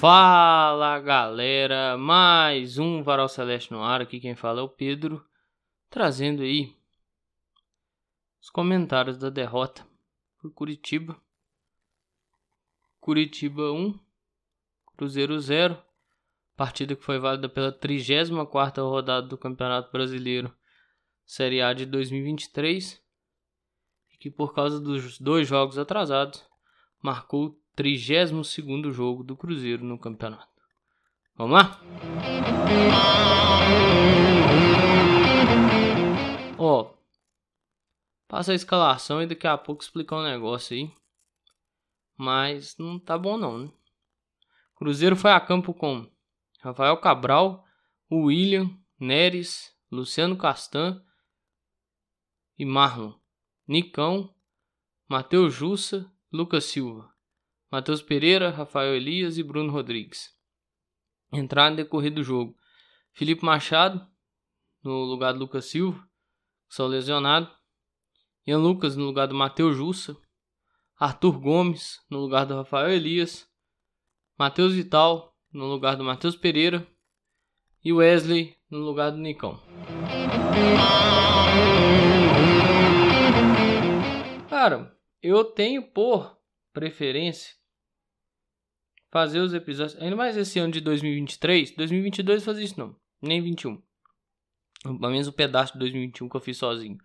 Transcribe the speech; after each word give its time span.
Fala 0.00 1.00
galera, 1.00 1.98
mais 1.98 2.78
um 2.78 3.02
Varal 3.02 3.28
Celeste 3.28 3.72
no 3.72 3.82
ar. 3.82 4.00
Aqui 4.00 4.20
quem 4.20 4.36
fala 4.36 4.60
é 4.60 4.62
o 4.62 4.68
Pedro, 4.68 5.26
trazendo 5.90 6.42
aí 6.42 6.72
os 8.40 8.48
comentários 8.48 9.18
da 9.18 9.28
derrota 9.28 9.84
por 10.40 10.52
Curitiba. 10.52 11.20
Curitiba 13.00 13.72
1, 13.72 13.98
Cruzeiro 14.96 15.36
0. 15.36 15.76
Partida 16.56 16.94
que 16.94 17.02
foi 17.02 17.18
válida 17.18 17.48
pela 17.48 17.72
34 17.72 18.88
rodada 18.88 19.26
do 19.26 19.36
Campeonato 19.36 19.90
Brasileiro 19.90 20.56
Série 21.26 21.60
A 21.60 21.72
de 21.72 21.84
2023. 21.84 23.02
E 24.12 24.16
que 24.16 24.30
por 24.30 24.54
causa 24.54 24.78
dos 24.78 25.18
dois 25.18 25.48
jogos 25.48 25.76
atrasados, 25.76 26.46
marcou 27.02 27.57
o 27.78 28.42
32 28.42 28.92
jogo 28.92 29.22
do 29.22 29.36
Cruzeiro 29.36 29.84
no 29.84 29.96
campeonato. 29.96 30.48
Vamos 31.36 31.56
lá? 31.56 31.80
Ó, 36.58 36.92
passa 38.26 38.50
a 38.50 38.54
escalação 38.56 39.22
e 39.22 39.26
daqui 39.26 39.46
a 39.46 39.56
pouco 39.56 39.82
explicar 39.82 40.16
um 40.16 40.24
negócio 40.24 40.76
aí. 40.76 40.92
Mas 42.16 42.76
não 42.78 42.98
tá 42.98 43.16
bom 43.16 43.38
não, 43.38 43.58
né? 43.58 43.72
Cruzeiro 44.74 45.14
foi 45.14 45.30
a 45.30 45.40
campo 45.40 45.72
com 45.72 46.10
Rafael 46.60 46.96
Cabral, 46.96 47.64
William, 48.10 48.76
Neres, 48.98 49.72
Luciano 49.88 50.36
Castan 50.36 51.00
e 52.58 52.64
Marlon, 52.64 53.14
Nicão, 53.68 54.34
Matheus 55.08 55.54
Jussa, 55.54 56.12
Lucas 56.32 56.64
Silva, 56.64 57.08
Matheus 57.70 58.00
Pereira, 58.00 58.48
Rafael 58.48 58.94
Elias 58.94 59.36
e 59.36 59.42
Bruno 59.42 59.70
Rodrigues. 59.70 60.34
Entraram 61.30 61.72
no 61.72 61.76
decorrer 61.76 62.10
do 62.10 62.22
jogo. 62.22 62.56
Felipe 63.12 63.44
Machado, 63.44 64.06
no 64.82 65.04
lugar 65.04 65.32
do 65.32 65.40
Lucas 65.40 65.66
Silva, 65.66 66.02
só 66.66 66.86
lesionado. 66.86 67.50
Ian 68.46 68.58
Lucas 68.58 68.96
no 68.96 69.04
lugar 69.04 69.26
do 69.26 69.34
Matheus 69.34 69.76
Jussa. 69.76 70.16
Arthur 70.98 71.38
Gomes 71.38 72.00
no 72.08 72.18
lugar 72.18 72.46
do 72.46 72.54
Rafael 72.54 72.90
Elias. 72.90 73.46
Matheus 74.38 74.72
Vital 74.72 75.36
no 75.52 75.66
lugar 75.66 75.94
do 75.94 76.04
Matheus 76.04 76.36
Pereira. 76.36 76.86
E 77.84 77.92
Wesley 77.92 78.56
no 78.70 78.78
lugar 78.78 79.10
do 79.10 79.18
Nicão. 79.18 79.62
Cara, 84.48 84.96
eu 85.22 85.44
tenho 85.44 85.82
por 85.92 86.38
preferência 86.72 87.57
fazer 89.10 89.40
os 89.40 89.54
episódios, 89.54 90.00
ainda 90.00 90.16
mais 90.16 90.36
esse 90.36 90.58
ano 90.58 90.72
de 90.72 90.80
2023, 90.80 91.72
2022 91.72 92.44
fazer 92.44 92.62
isso 92.62 92.78
não, 92.78 92.96
nem 93.20 93.42
21. 93.42 93.82
Pelo 94.82 95.10
menos 95.10 95.26
o 95.26 95.32
pedaço 95.32 95.72
de 95.72 95.78
2021 95.80 96.28
que 96.28 96.36
eu 96.36 96.40
fiz 96.40 96.56
sozinho. 96.56 96.98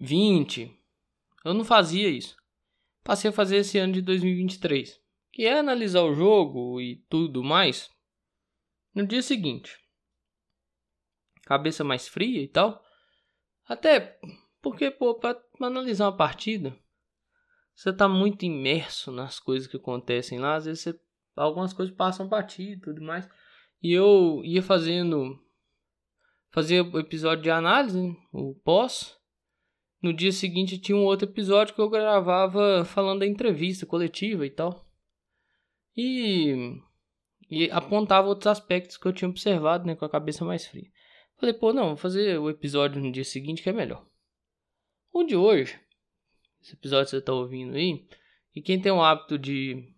20, 0.00 0.70
eu 1.44 1.54
não 1.54 1.64
fazia 1.64 2.08
isso. 2.08 2.36
Passei 3.02 3.28
a 3.28 3.32
fazer 3.32 3.58
esse 3.58 3.76
ano 3.78 3.92
de 3.92 4.02
2023, 4.02 4.98
que 5.30 5.44
é 5.44 5.58
analisar 5.58 6.02
o 6.02 6.14
jogo 6.14 6.80
e 6.80 6.96
tudo 7.08 7.44
mais 7.44 7.90
no 8.94 9.06
dia 9.06 9.20
seguinte. 9.20 9.78
Cabeça 11.42 11.84
mais 11.84 12.08
fria 12.08 12.42
e 12.42 12.48
tal. 12.48 12.82
Até 13.66 14.18
porque, 14.62 14.90
pô, 14.90 15.14
pra 15.14 15.38
analisar 15.60 16.06
uma 16.06 16.16
partida, 16.16 16.74
você 17.74 17.92
tá 17.92 18.08
muito 18.08 18.44
imerso 18.44 19.10
nas 19.10 19.40
coisas 19.40 19.66
que 19.66 19.76
acontecem 19.76 20.38
lá, 20.38 20.54
às 20.54 20.64
vezes 20.64 20.82
você, 20.82 21.00
algumas 21.34 21.72
coisas 21.72 21.94
passam 21.94 22.28
batido 22.28 22.72
e 22.72 22.80
tudo 22.80 23.02
mais. 23.02 23.28
E 23.82 23.92
eu 23.92 24.40
ia 24.44 24.62
fazendo 24.62 25.38
fazia 26.50 26.84
o 26.84 27.00
episódio 27.00 27.42
de 27.42 27.50
análise, 27.50 28.00
né, 28.00 28.16
o 28.32 28.54
pós. 28.54 29.18
No 30.00 30.12
dia 30.12 30.30
seguinte 30.30 30.78
tinha 30.78 30.96
um 30.96 31.04
outro 31.04 31.28
episódio 31.28 31.74
que 31.74 31.80
eu 31.80 31.90
gravava 31.90 32.84
falando 32.84 33.20
da 33.20 33.26
entrevista 33.26 33.84
coletiva 33.84 34.46
e 34.46 34.50
tal. 34.50 34.86
E, 35.96 36.80
e 37.50 37.70
apontava 37.70 38.28
outros 38.28 38.46
aspectos 38.46 38.96
que 38.96 39.06
eu 39.06 39.12
tinha 39.12 39.28
observado, 39.28 39.84
né, 39.84 39.96
com 39.96 40.04
a 40.04 40.10
cabeça 40.10 40.44
mais 40.44 40.64
fria. 40.64 40.88
Falei, 41.36 41.54
pô, 41.54 41.72
não, 41.72 41.88
vou 41.88 41.96
fazer 41.96 42.38
o 42.38 42.48
episódio 42.48 43.02
no 43.02 43.10
dia 43.10 43.24
seguinte 43.24 43.62
que 43.62 43.68
é 43.68 43.72
melhor. 43.72 44.06
O 45.12 45.24
de 45.24 45.34
hoje 45.34 45.80
esse 46.64 46.72
episódio 46.72 47.10
você 47.10 47.18
está 47.18 47.32
ouvindo 47.32 47.76
aí. 47.76 48.06
E 48.54 48.62
quem 48.62 48.80
tem 48.80 48.90
o 48.90 49.02
hábito 49.02 49.38
de, 49.38 49.92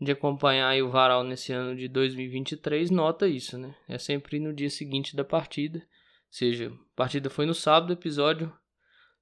de 0.00 0.10
acompanhar 0.10 0.76
o 0.82 0.90
Varal 0.90 1.22
nesse 1.22 1.52
ano 1.52 1.76
de 1.76 1.86
2023 1.86 2.90
nota 2.90 3.28
isso, 3.28 3.56
né? 3.56 3.76
É 3.88 3.96
sempre 3.96 4.40
no 4.40 4.52
dia 4.52 4.68
seguinte 4.68 5.14
da 5.14 5.24
partida. 5.24 5.78
Ou 5.78 5.84
seja, 6.28 6.72
a 6.72 6.96
partida 6.96 7.30
foi 7.30 7.46
no 7.46 7.54
sábado, 7.54 7.90
o 7.90 7.92
episódio 7.92 8.52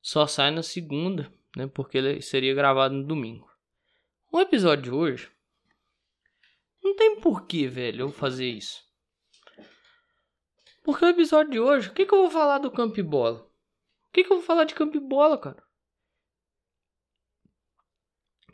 só 0.01 0.27
sai 0.27 0.51
na 0.51 0.63
segunda, 0.63 1.31
né? 1.55 1.67
Porque 1.67 1.99
ele 1.99 2.23
seria 2.23 2.55
gravado 2.55 2.95
no 2.95 3.05
domingo. 3.07 3.47
O 4.33 4.41
episódio 4.41 4.85
de 4.85 4.91
hoje 4.91 5.31
não 6.83 6.97
tem 6.97 7.21
porquê, 7.21 7.69
velho, 7.69 8.05
eu 8.05 8.11
fazer 8.11 8.49
isso. 8.49 8.83
Porque 10.83 11.05
o 11.05 11.09
episódio 11.09 11.53
de 11.53 11.61
hoje, 11.61 11.91
o 11.91 11.93
que, 11.93 12.07
que 12.07 12.15
eu 12.15 12.23
vou 12.23 12.31
falar 12.31 12.57
do 12.57 12.71
campo 12.71 12.99
e 12.99 13.03
bola? 13.03 13.41
O 14.09 14.13
que, 14.13 14.25
que 14.25 14.33
eu 14.33 14.39
vou 14.39 14.47
falar 14.47 14.65
de 14.65 14.75
campo 14.75 14.97
e 14.97 15.01
bola, 15.01 15.37
cara? 15.37 15.63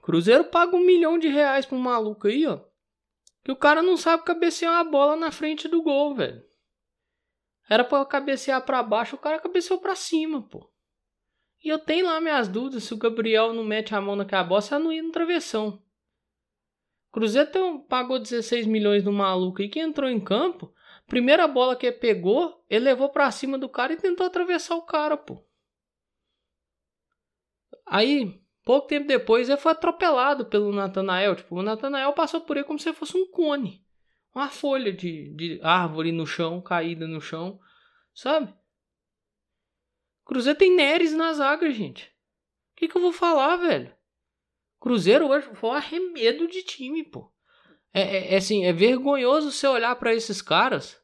Cruzeiro 0.09 0.45
paga 0.45 0.75
um 0.75 0.81
milhão 0.81 1.19
de 1.19 1.29
reais 1.29 1.67
pra 1.67 1.77
um 1.77 1.81
maluco 1.81 2.29
aí, 2.29 2.47
ó. 2.47 2.61
Que 3.45 3.53
o 3.53 3.57
cara 3.57 3.83
não 3.83 3.95
sabe 3.95 4.25
cabecear 4.25 4.73
uma 4.73 4.91
bola 4.91 5.17
na 5.17 5.31
frente 5.31 5.69
do 5.69 5.83
gol, 5.83 6.15
velho. 6.15 6.43
Era 7.69 7.85
pra 7.85 8.07
cabecear 8.07 8.65
pra 8.65 8.83
baixo, 8.83 9.17
o 9.17 9.19
cara 9.19 9.39
cabeceou 9.39 9.79
pra 9.79 9.95
cima, 9.95 10.41
pô. 10.41 10.73
E 11.63 11.69
eu 11.69 11.79
tenho 11.79 12.07
lá 12.07 12.23
minhas 12.23 12.49
dúvidas 12.49 12.85
se 12.85 12.95
o 12.95 12.97
Gabriel 12.97 13.53
não 13.53 13.63
mete 13.63 13.95
a 13.95 14.01
mão 14.01 14.17
naquela 14.17 14.45
bola, 14.45 14.63
se 14.63 14.73
ela 14.73 14.83
não 14.83 14.91
ia 14.91 15.03
no 15.03 15.13
travessão. 15.13 15.83
Cruzeiro 17.13 17.51
tem, 17.51 17.79
pagou 17.83 18.19
16 18.19 18.67
milhões 18.67 19.05
no 19.05 19.13
maluco 19.13 19.61
aí 19.61 19.69
que 19.69 19.79
entrou 19.79 20.09
em 20.09 20.19
campo. 20.19 20.73
Primeira 21.07 21.47
bola 21.47 21.77
que 21.77 21.85
ele 21.85 21.99
pegou, 21.99 22.65
ele 22.71 22.87
levou 22.87 23.11
pra 23.11 23.31
cima 23.31 23.59
do 23.59 23.69
cara 23.69 23.93
e 23.93 23.99
tentou 23.99 24.27
atravessar 24.27 24.75
o 24.75 24.87
cara, 24.87 25.19
pô. 25.19 25.47
Aí, 27.85 28.41
Pouco 28.69 28.87
tempo 28.87 29.07
depois, 29.07 29.49
ele 29.49 29.57
foi 29.57 29.73
atropelado 29.73 30.45
pelo 30.45 30.71
Natanael. 30.71 31.35
Tipo, 31.35 31.57
o 31.57 31.63
Natanael 31.63 32.13
passou 32.13 32.43
por 32.43 32.55
ele 32.55 32.67
como 32.67 32.79
se 32.79 32.93
fosse 32.93 33.17
um 33.17 33.27
cone. 33.27 33.83
Uma 34.35 34.51
folha 34.51 34.93
de, 34.93 35.35
de 35.35 35.59
árvore 35.63 36.13
no 36.13 36.27
chão, 36.27 36.61
caída 36.61 37.07
no 37.07 37.19
chão. 37.19 37.59
Sabe? 38.15 38.53
Cruzeiro 40.23 40.59
tem 40.59 40.77
Neres 40.77 41.15
na 41.15 41.33
zaga, 41.33 41.71
gente. 41.71 42.15
O 42.73 42.77
que, 42.77 42.89
que 42.89 42.95
eu 42.95 43.01
vou 43.01 43.11
falar, 43.11 43.57
velho? 43.57 43.91
Cruzeiro 44.79 45.29
hoje 45.29 45.49
foi 45.55 45.71
um 45.71 45.73
arremedo 45.73 46.47
de 46.47 46.63
time, 46.63 47.03
pô. 47.05 47.33
É, 47.95 48.03
é, 48.03 48.35
é 48.35 48.37
assim, 48.37 48.67
é 48.67 48.73
vergonhoso 48.75 49.51
você 49.51 49.67
olhar 49.67 49.97
para 49.97 50.15
esses 50.15 50.43
caras. 50.43 51.03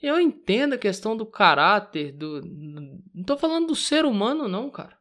Eu 0.00 0.20
entendo 0.20 0.74
a 0.74 0.78
questão 0.78 1.16
do 1.16 1.26
caráter, 1.26 2.12
do. 2.12 2.40
Não 3.12 3.24
tô 3.24 3.36
falando 3.36 3.66
do 3.66 3.74
ser 3.74 4.04
humano, 4.04 4.46
não, 4.46 4.70
cara. 4.70 4.99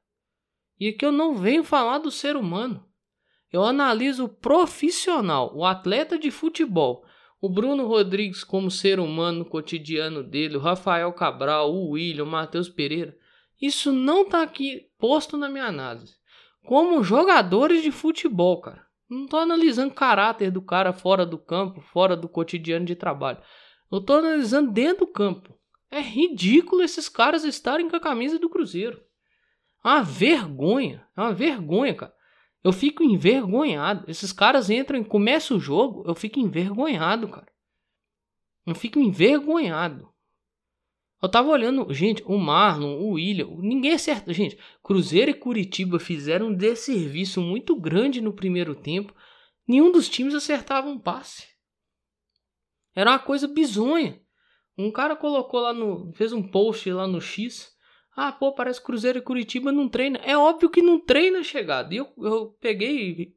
E 0.79 0.90
aqui 0.90 1.06
eu 1.06 1.12
não 1.12 1.35
venho 1.35 1.63
falar 1.63 1.97
do 1.97 2.09
ser 2.09 2.35
humano. 2.35 2.85
Eu 3.51 3.63
analiso 3.63 4.25
o 4.25 4.29
profissional, 4.29 5.51
o 5.56 5.66
atleta 5.66 6.17
de 6.17 6.31
futebol. 6.31 7.03
O 7.41 7.49
Bruno 7.49 7.87
Rodrigues 7.87 8.43
como 8.43 8.70
ser 8.70 8.99
humano 8.99 9.40
no 9.40 9.46
cotidiano 9.46 10.23
dele, 10.23 10.58
o 10.58 10.59
Rafael 10.59 11.11
Cabral, 11.14 11.73
o 11.73 11.91
William, 11.91 12.23
o 12.23 12.28
Matheus 12.28 12.70
Pereira. 12.70 13.17
Isso 13.61 13.91
não 13.91 14.23
está 14.23 14.41
aqui 14.41 14.87
posto 14.97 15.37
na 15.37 15.49
minha 15.49 15.66
análise. 15.66 16.16
Como 16.66 17.03
jogadores 17.03 17.82
de 17.82 17.91
futebol, 17.91 18.61
cara. 18.61 18.85
Não 19.09 19.23
estou 19.23 19.40
analisando 19.40 19.91
o 19.91 19.96
caráter 19.96 20.52
do 20.52 20.61
cara 20.61 20.93
fora 20.93 21.25
do 21.25 21.37
campo, 21.37 21.82
fora 21.82 22.16
do 22.16 22.29
cotidiano 22.29 22.85
de 22.85 22.96
trabalho. 22.96 23.41
Eu 23.91 23.97
estou 23.97 24.17
analisando 24.17 24.72
dentro 24.72 25.05
do 25.05 25.11
campo. 25.11 25.58
É 25.90 25.99
ridículo 25.99 26.84
esses 26.84 27.09
caras 27.09 27.43
estarem 27.43 27.90
com 27.90 27.96
a 27.96 27.99
camisa 27.99 28.37
do 28.37 28.49
Cruzeiro. 28.49 29.02
É 29.84 29.87
uma 29.87 30.03
vergonha. 30.03 31.05
É 31.16 31.22
uma 31.22 31.34
vergonha, 31.34 31.96
cara. 31.96 32.14
Eu 32.64 32.73
fico 32.73 33.03
envergonhado. 33.03 34.09
Esses 34.09 34.34
caras 34.34 34.70
entram 34.70 34.99
e 34.99 35.05
começa 35.05 35.53
o 35.53 35.59
jogo, 35.59 36.03
eu 36.05 36.14
fico 36.14 36.40
envergonhado, 36.40 37.28
cara. 37.29 37.47
Eu 38.66 38.76
fico 38.76 38.99
envergonhado. 38.99 40.09
Eu 41.22 41.29
tava 41.29 41.49
olhando, 41.49 41.91
gente, 41.93 42.23
o 42.26 42.37
Marlon, 42.37 42.97
o 42.97 43.11
William, 43.11 43.49
ninguém 43.59 43.93
acerta. 43.93 44.34
Gente, 44.34 44.58
Cruzeiro 44.81 45.31
e 45.31 45.34
Curitiba 45.34 45.99
fizeram 45.99 46.47
um 46.47 46.55
desserviço 46.55 47.41
muito 47.41 47.75
grande 47.75 48.22
no 48.22 48.34
primeiro 48.34 48.73
tempo. 48.73 49.14
Nenhum 49.67 49.91
dos 49.91 50.08
times 50.08 50.34
acertava 50.34 50.87
um 50.87 50.99
passe. 50.99 51.47
Era 52.96 53.11
uma 53.11 53.20
coisa 53.20 53.47
bizonha. 53.47 54.22
Um 54.78 54.91
cara 54.91 55.16
colocou 55.16 55.59
lá 55.59 55.73
no. 55.73 56.11
fez 56.14 56.32
um 56.32 56.41
post 56.41 56.90
lá 56.90 57.05
no 57.05 57.20
X 57.20 57.70
ah, 58.16 58.32
pô, 58.32 58.52
parece 58.52 58.82
Cruzeiro 58.82 59.20
e 59.20 59.22
Curitiba 59.22 59.72
não 59.72 59.88
treina. 59.88 60.20
É 60.20 60.38
óbvio 60.38 60.70
que 60.70 60.82
não 60.82 61.00
treina 61.00 61.44
chegada. 61.44 61.94
E 61.94 61.97
eu, 61.97 62.11
eu 62.17 62.47
peguei, 62.59 63.35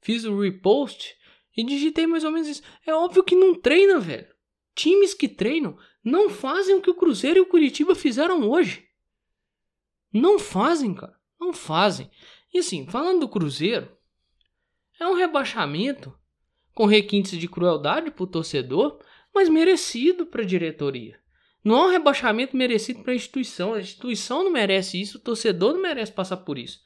fiz 0.00 0.24
o 0.24 0.40
repost 0.40 1.16
E 1.56 1.64
digitei 1.64 2.06
mais 2.06 2.24
ou 2.24 2.30
menos 2.30 2.48
isso. 2.48 2.62
É 2.86 2.94
óbvio 2.94 3.22
que 3.22 3.34
não 3.34 3.54
treina, 3.54 3.98
velho. 4.00 4.32
Times 4.74 5.12
que 5.12 5.28
treinam 5.28 5.76
não 6.02 6.30
fazem 6.30 6.74
o 6.74 6.80
que 6.80 6.90
o 6.90 6.94
Cruzeiro 6.94 7.38
e 7.38 7.42
o 7.42 7.46
Curitiba 7.46 7.94
fizeram 7.94 8.48
hoje. 8.48 8.88
Não 10.12 10.38
fazem, 10.38 10.94
cara. 10.94 11.18
Não 11.38 11.52
fazem. 11.52 12.10
E 12.52 12.58
assim, 12.58 12.86
falando 12.86 13.20
do 13.20 13.28
Cruzeiro, 13.28 13.90
é 14.98 15.06
um 15.06 15.14
rebaixamento 15.14 16.16
com 16.74 16.86
requintes 16.86 17.38
de 17.38 17.48
crueldade 17.48 18.10
para 18.10 18.24
o 18.24 18.26
torcedor, 18.26 18.98
mas 19.34 19.48
merecido 19.48 20.26
para 20.26 20.42
a 20.42 20.46
diretoria. 20.46 21.21
Não 21.64 21.76
é 21.76 21.86
um 21.86 21.90
rebaixamento 21.90 22.56
merecido 22.56 23.02
para 23.02 23.12
a 23.12 23.16
instituição. 23.16 23.74
A 23.74 23.80
instituição 23.80 24.42
não 24.42 24.50
merece 24.50 25.00
isso, 25.00 25.18
o 25.18 25.20
torcedor 25.20 25.74
não 25.74 25.82
merece 25.82 26.12
passar 26.12 26.38
por 26.38 26.58
isso. 26.58 26.80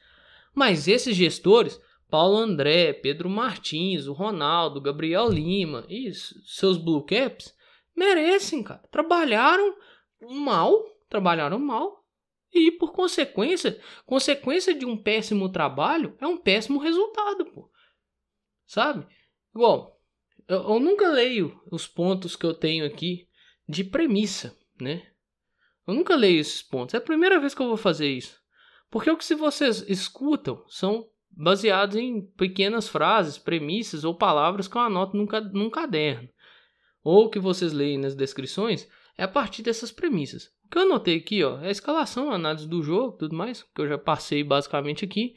Mas 0.54 0.86
esses 0.86 1.16
gestores, 1.16 1.80
Paulo 2.10 2.36
André, 2.36 2.92
Pedro 2.92 3.28
Martins, 3.28 4.06
o 4.06 4.12
Ronaldo, 4.12 4.80
Gabriel 4.80 5.28
Lima 5.28 5.84
e 5.88 6.12
seus 6.12 6.76
Blue 6.76 7.04
Caps, 7.04 7.54
merecem, 7.94 8.62
cara. 8.62 8.82
Trabalharam 8.90 9.76
mal, 10.30 10.84
trabalharam 11.08 11.58
mal. 11.58 12.04
E 12.52 12.70
por 12.70 12.92
consequência, 12.92 13.80
consequência 14.04 14.74
de 14.74 14.86
um 14.86 14.96
péssimo 14.96 15.50
trabalho 15.50 16.16
é 16.20 16.26
um 16.26 16.38
péssimo 16.38 16.78
resultado, 16.78 17.44
pô. 17.46 17.70
Sabe? 18.66 19.06
Igual, 19.54 20.00
eu, 20.48 20.62
eu 20.62 20.80
nunca 20.80 21.08
leio 21.08 21.60
os 21.70 21.86
pontos 21.86 22.36
que 22.36 22.46
eu 22.46 22.54
tenho 22.54 22.86
aqui 22.86 23.28
de 23.68 23.82
premissa, 23.82 24.56
né? 24.80 25.02
Eu 25.86 25.94
nunca 25.94 26.16
leio 26.16 26.40
esses 26.40 26.62
pontos. 26.62 26.94
É 26.94 26.98
a 26.98 27.00
primeira 27.00 27.38
vez 27.38 27.54
que 27.54 27.62
eu 27.62 27.68
vou 27.68 27.76
fazer 27.76 28.08
isso. 28.08 28.40
Porque 28.90 29.10
o 29.10 29.16
que 29.16 29.24
se 29.24 29.34
vocês 29.34 29.84
escutam 29.88 30.64
são 30.68 31.08
baseados 31.30 31.96
em 31.96 32.22
pequenas 32.36 32.88
frases, 32.88 33.38
premissas 33.38 34.04
ou 34.04 34.14
palavras 34.14 34.66
que 34.66 34.76
eu 34.76 34.80
anoto 34.80 35.16
num, 35.16 35.26
num 35.52 35.70
caderno. 35.70 36.28
Ou 37.02 37.30
que 37.30 37.38
vocês 37.38 37.72
leem 37.72 37.98
nas 37.98 38.14
descrições 38.14 38.88
é 39.16 39.24
a 39.24 39.28
partir 39.28 39.62
dessas 39.62 39.92
premissas. 39.92 40.50
O 40.64 40.68
que 40.70 40.78
eu 40.78 40.82
anotei 40.82 41.18
aqui, 41.18 41.44
ó, 41.44 41.60
é 41.60 41.68
a 41.68 41.70
escalação, 41.70 42.30
a 42.30 42.34
análise 42.34 42.68
do 42.68 42.82
jogo, 42.82 43.16
tudo 43.16 43.36
mais, 43.36 43.62
que 43.62 43.80
eu 43.80 43.88
já 43.88 43.96
passei 43.96 44.42
basicamente 44.42 45.04
aqui. 45.04 45.34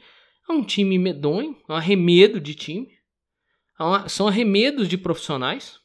É 0.48 0.52
um 0.52 0.64
time 0.64 0.98
medonho, 0.98 1.56
é 1.68 1.72
um 1.72 1.76
arremedo 1.76 2.40
de 2.40 2.54
time. 2.54 2.88
É 3.78 4.08
são 4.08 4.26
arremedos 4.26 4.88
de 4.88 4.98
profissionais. 4.98 5.79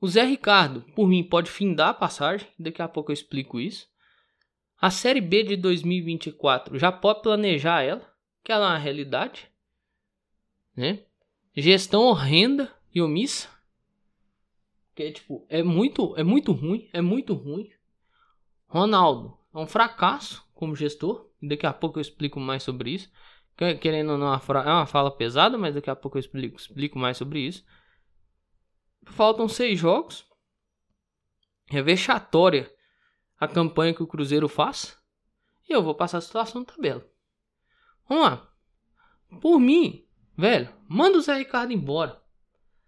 O 0.00 0.06
Zé 0.06 0.24
Ricardo, 0.24 0.82
por 0.94 1.08
mim, 1.08 1.24
pode 1.24 1.50
findar 1.50 1.88
a 1.88 1.94
passagem, 1.94 2.46
daqui 2.58 2.80
a 2.80 2.88
pouco 2.88 3.10
eu 3.10 3.14
explico 3.14 3.58
isso. 3.58 3.88
A 4.80 4.90
Série 4.90 5.20
B 5.20 5.42
de 5.42 5.56
2024 5.56 6.78
já 6.78 6.92
pode 6.92 7.22
planejar 7.22 7.82
ela, 7.82 8.08
que 8.44 8.52
ela 8.52 8.66
é 8.66 8.68
uma 8.70 8.78
realidade. 8.78 9.50
Né? 10.76 11.00
Gestão 11.56 12.02
horrenda 12.02 12.72
e 12.94 13.02
omissa. 13.02 13.48
Que 14.94 15.02
é, 15.02 15.12
tipo, 15.12 15.44
é 15.48 15.64
muito, 15.64 16.14
é 16.16 16.22
muito 16.22 16.52
ruim, 16.52 16.88
é 16.92 17.00
muito 17.00 17.34
ruim. 17.34 17.68
Ronaldo 18.68 19.36
é 19.52 19.58
um 19.58 19.66
fracasso 19.66 20.46
como 20.54 20.76
gestor, 20.76 21.28
daqui 21.42 21.66
a 21.66 21.72
pouco 21.72 21.98
eu 21.98 22.02
explico 22.02 22.38
mais 22.38 22.62
sobre 22.62 22.90
isso. 22.90 23.10
Querendo 23.80 24.12
ou 24.12 24.18
não, 24.18 24.32
é 24.32 24.40
uma 24.72 24.86
fala 24.86 25.10
pesada, 25.10 25.58
mas 25.58 25.74
daqui 25.74 25.90
a 25.90 25.96
pouco 25.96 26.16
eu 26.16 26.20
explico, 26.20 26.56
explico 26.56 26.96
mais 26.96 27.16
sobre 27.16 27.40
isso. 27.40 27.64
Faltam 29.10 29.48
seis 29.48 29.78
jogos. 29.78 30.26
É 31.70 31.82
vexatória 31.82 32.72
a 33.38 33.46
campanha 33.46 33.94
que 33.94 34.02
o 34.02 34.06
Cruzeiro 34.06 34.48
faz. 34.48 34.96
E 35.68 35.72
eu 35.72 35.82
vou 35.82 35.94
passar 35.94 36.18
a 36.18 36.22
situação 36.22 36.62
na 36.62 36.66
tabela. 36.66 37.06
Vamos 38.08 38.24
lá. 38.24 38.50
Por 39.40 39.60
mim, 39.60 40.04
velho, 40.36 40.72
manda 40.88 41.18
o 41.18 41.20
Zé 41.20 41.34
Ricardo 41.34 41.72
embora. 41.72 42.22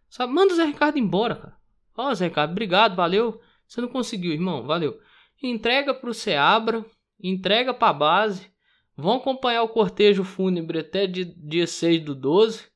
Sabe? 0.08 0.32
Manda 0.32 0.52
o 0.52 0.56
Zé 0.56 0.64
Ricardo 0.64 0.98
embora, 0.98 1.36
cara. 1.36 1.56
Ó, 1.96 2.14
Zé 2.14 2.28
Ricardo, 2.28 2.52
obrigado, 2.52 2.96
valeu. 2.96 3.40
Você 3.66 3.80
não 3.80 3.88
conseguiu, 3.88 4.32
irmão, 4.32 4.66
valeu. 4.66 4.98
Entrega 5.42 5.94
pro 5.94 6.14
Seabra, 6.14 6.84
entrega 7.22 7.74
pra 7.74 7.92
base. 7.92 8.50
Vão 8.96 9.16
acompanhar 9.16 9.62
o 9.62 9.68
cortejo 9.68 10.24
fúnebre 10.24 10.80
até 10.80 11.06
dia 11.06 11.66
6 11.66 12.02
do 12.02 12.14
12. 12.14 12.68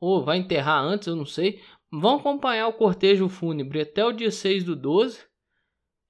Ou 0.00 0.24
vai 0.24 0.38
enterrar 0.38 0.82
antes, 0.82 1.06
eu 1.06 1.14
não 1.14 1.26
sei. 1.26 1.62
Vão 1.92 2.16
acompanhar 2.16 2.68
o 2.68 2.72
cortejo 2.72 3.28
fúnebre 3.28 3.82
até 3.82 4.02
o 4.02 4.12
dia 4.12 4.30
6 4.30 4.64
do 4.64 4.74
12. 4.74 5.22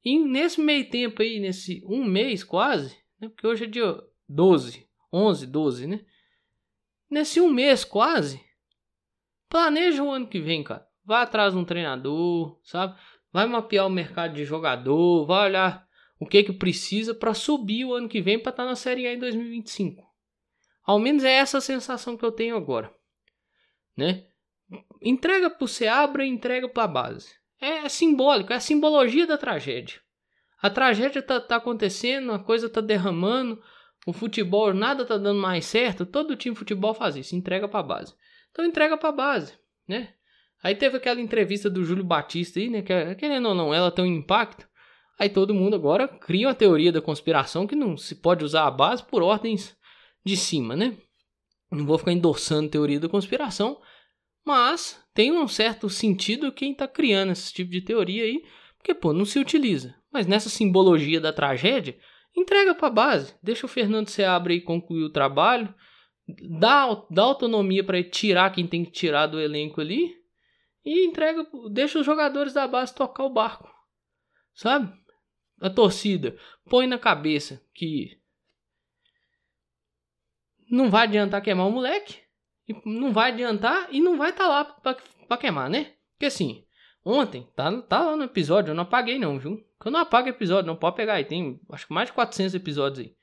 E 0.05 0.17
nesse 0.17 0.61
meio 0.61 0.89
tempo 0.89 1.23
aí, 1.23 1.41
nesse 1.41 1.85
um 1.85 2.05
mês 2.05 2.45
quase, 2.45 2.97
né, 3.21 3.29
porque 3.29 3.45
hoje 3.45 3.65
é 3.65 3.67
dia 3.67 4.01
12, 4.29 4.89
11, 5.13 5.47
12, 5.47 5.87
né? 5.89 6.07
Nesse 7.11 7.41
um 7.41 7.51
mês 7.51 7.85
quase, 7.85 8.41
planeja 9.49 10.05
o 10.05 10.11
ano 10.11 10.29
que 10.29 10.41
vem, 10.41 10.63
cara. 10.63 10.87
Vai 11.05 11.23
atrás 11.23 11.53
de 11.53 11.59
um 11.59 11.65
treinador, 11.65 12.61
sabe? 12.63 12.97
Vai 13.33 13.47
mapear 13.47 13.87
o 13.87 13.91
mercado 13.91 14.35
de 14.35 14.45
jogador, 14.45 15.27
vai 15.27 15.49
olhar 15.49 15.89
o 16.21 16.27
que 16.27 16.45
que 16.45 16.53
precisa 16.53 17.13
para 17.13 17.35
subir 17.35 17.85
o 17.85 17.93
ano 17.93 18.09
que 18.09 18.21
vem 18.21 18.39
para 18.39 18.51
estar 18.51 18.63
tá 18.63 18.69
na 18.69 18.77
Série 18.77 19.09
A 19.09 19.15
em 19.15 19.19
2025. 19.19 20.01
Ao 20.85 21.01
menos 21.01 21.25
é 21.25 21.33
essa 21.33 21.59
a 21.59 21.61
sensação 21.61 22.17
que 22.17 22.25
eu 22.25 22.31
tenho 22.31 22.57
agora, 22.57 22.95
né? 23.97 24.29
Entrega 25.01 25.51
para 25.51 25.65
o 25.65 25.69
Seabra 25.69 26.25
e 26.25 26.29
entrega 26.29 26.69
para 26.69 26.85
a 26.85 26.89
base. 26.89 27.35
É 27.61 27.89
simbólico, 27.89 28.53
é 28.53 28.57
a 28.57 28.61
simbologia 28.61 29.27
da 29.27 29.39
tragédia. 29.39 30.01
A 30.61 30.71
tragédia 30.71 31.23
tá, 31.23 31.41
tá 31.41 31.57
acontecendo, 31.57 32.33
a 32.33 32.39
coisa 32.39 32.69
tá 32.69 32.81
derramando, 32.81 33.61
o 34.07 34.13
futebol 34.13 34.73
nada 34.73 35.05
tá 35.05 35.17
dando 35.17 35.41
mais 35.41 35.65
certo, 35.65 36.07
todo 36.07 36.37
time 36.37 36.55
de 36.55 36.59
futebol 36.59 36.95
faz 36.95 37.17
isso, 37.17 37.37
entrega 37.37 37.69
para 37.69 37.81
a 37.81 37.85
base. 37.85 38.15
Então 38.51 38.65
entrega 38.65 38.97
para 38.97 39.09
a 39.09 39.13
base, 39.13 39.53
né? 39.89 40.15
Aí 40.63 40.75
teve 40.75 40.97
aquela 40.97 41.21
entrevista 41.21 41.69
do 41.69 41.85
Júlio 41.85 42.05
Batista 42.05 42.61
aí, 42.61 42.69
né, 42.69 42.83
que 42.83 43.15
querendo 43.17 43.49
ou 43.49 43.55
não, 43.55 43.75
ela 43.75 43.91
tem 43.91 44.05
um 44.05 44.09
impacto. 44.09 44.69
Aí 45.19 45.29
todo 45.29 45.55
mundo 45.55 45.75
agora 45.75 46.07
cria 46.07 46.47
uma 46.49 46.55
teoria 46.55 46.93
da 46.93 47.01
conspiração 47.01 47.67
que 47.67 47.77
não 47.77 47.97
se 47.97 48.17
pode 48.17 48.45
usar 48.45 48.67
a 48.67 48.71
base 48.71 49.05
por 49.05 49.23
ordens 49.23 49.77
de 50.25 50.37
cima, 50.37 50.77
né? 50.77 50.97
Não 51.71 51.85
vou 51.85 51.99
ficar 51.99 52.13
endossando 52.13 52.71
teoria 52.71 53.01
da 53.01 53.09
conspiração, 53.09 53.81
mas 54.45 55.03
tem 55.15 55.33
um 55.33 55.47
certo 55.47 55.89
sentido 55.89 56.53
quem 56.53 56.73
está 56.73 56.89
criando 56.89 57.33
esse 57.33 57.53
tipo 57.53 57.71
de 57.71 57.81
teoria 57.81 58.25
aí, 58.25 58.45
porque 58.77 58.95
pô, 58.95 59.13
não 59.13 59.25
se 59.25 59.39
utiliza. 59.39 59.95
Mas 60.13 60.27
nessa 60.27 60.49
simbologia 60.49 61.21
da 61.21 61.33
tragédia, 61.33 61.99
entrega 62.37 62.75
para 62.75 62.89
a 62.89 62.91
base, 62.91 63.35
deixa 63.43 63.67
o 63.67 63.69
Fernando 63.69 64.09
Seabra 64.09 64.53
aí 64.53 64.61
concluir 64.61 65.05
o 65.05 65.13
trabalho, 65.13 65.73
dá, 66.59 66.87
dá 67.11 67.23
autonomia 67.23 67.85
para 67.85 68.03
tirar 68.03 68.51
quem 68.51 68.67
tem 68.67 68.85
que 68.85 68.91
tirar 68.91 69.27
do 69.27 69.41
elenco 69.41 69.81
ali 69.81 70.15
e 70.85 71.07
entrega, 71.07 71.47
deixa 71.71 71.99
os 71.99 72.07
jogadores 72.07 72.53
da 72.53 72.67
base 72.67 72.95
tocar 72.95 73.25
o 73.25 73.33
barco. 73.33 73.71
Sabe? 74.55 74.93
a 75.63 75.71
torcida 75.71 76.37
põe 76.69 76.87
na 76.89 76.99
cabeça 76.99 77.65
que 77.73 78.21
não 80.69 80.91
vai 80.91 81.05
adiantar 81.05 81.41
queimar 81.41 81.69
o 81.69 81.71
moleque, 81.71 82.22
não 82.85 83.13
vai 83.13 83.33
adiantar 83.33 83.89
e 83.91 84.01
não 84.01 84.17
vai 84.17 84.31
estar 84.31 84.45
tá 84.45 84.51
lá 84.51 84.65
para 85.29 85.39
queimar, 85.39 85.69
né? 85.69 85.93
Porque 86.13 86.27
assim, 86.27 86.65
ontem, 87.05 87.47
tá, 87.57 87.71
tá 87.83 88.01
lá 88.03 88.17
no 88.17 88.25
episódio, 88.25 88.71
eu 88.71 88.75
não 88.75 88.83
apaguei 88.83 89.19
não, 89.19 89.39
viu? 89.39 89.63
Eu 89.85 89.91
não 89.91 90.01
apago 90.01 90.29
episódio, 90.29 90.67
não 90.67 90.77
pode 90.77 90.97
pegar 90.97 91.15
aí, 91.15 91.25
tem 91.25 91.61
acho 91.71 91.87
que 91.87 91.93
mais 91.93 92.09
de 92.09 92.13
400 92.13 92.55
episódios 92.55 93.01
aí. 93.01 93.15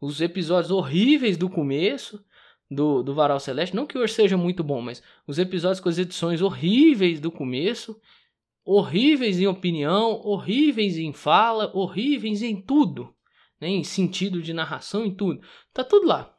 Os 0.00 0.20
episódios 0.20 0.72
horríveis 0.72 1.36
do 1.36 1.48
começo 1.48 2.24
do, 2.68 3.02
do 3.02 3.14
Varal 3.14 3.38
Celeste, 3.38 3.76
não 3.76 3.86
que 3.86 3.96
hoje 3.96 4.14
seja 4.14 4.36
muito 4.36 4.64
bom, 4.64 4.80
mas 4.80 5.02
os 5.26 5.38
episódios 5.38 5.78
com 5.78 5.88
as 5.88 5.98
edições 5.98 6.42
horríveis 6.42 7.20
do 7.20 7.30
começo 7.30 8.00
horríveis 8.64 9.40
em 9.40 9.46
opinião, 9.46 10.20
horríveis 10.24 10.96
em 10.96 11.12
fala, 11.12 11.70
horríveis 11.74 12.42
em 12.42 12.60
tudo, 12.60 13.14
né? 13.60 13.68
em 13.68 13.84
sentido 13.84 14.40
de 14.40 14.52
narração 14.52 15.04
e 15.04 15.14
tudo. 15.14 15.40
Tá 15.72 15.84
tudo 15.84 16.06
lá. 16.06 16.34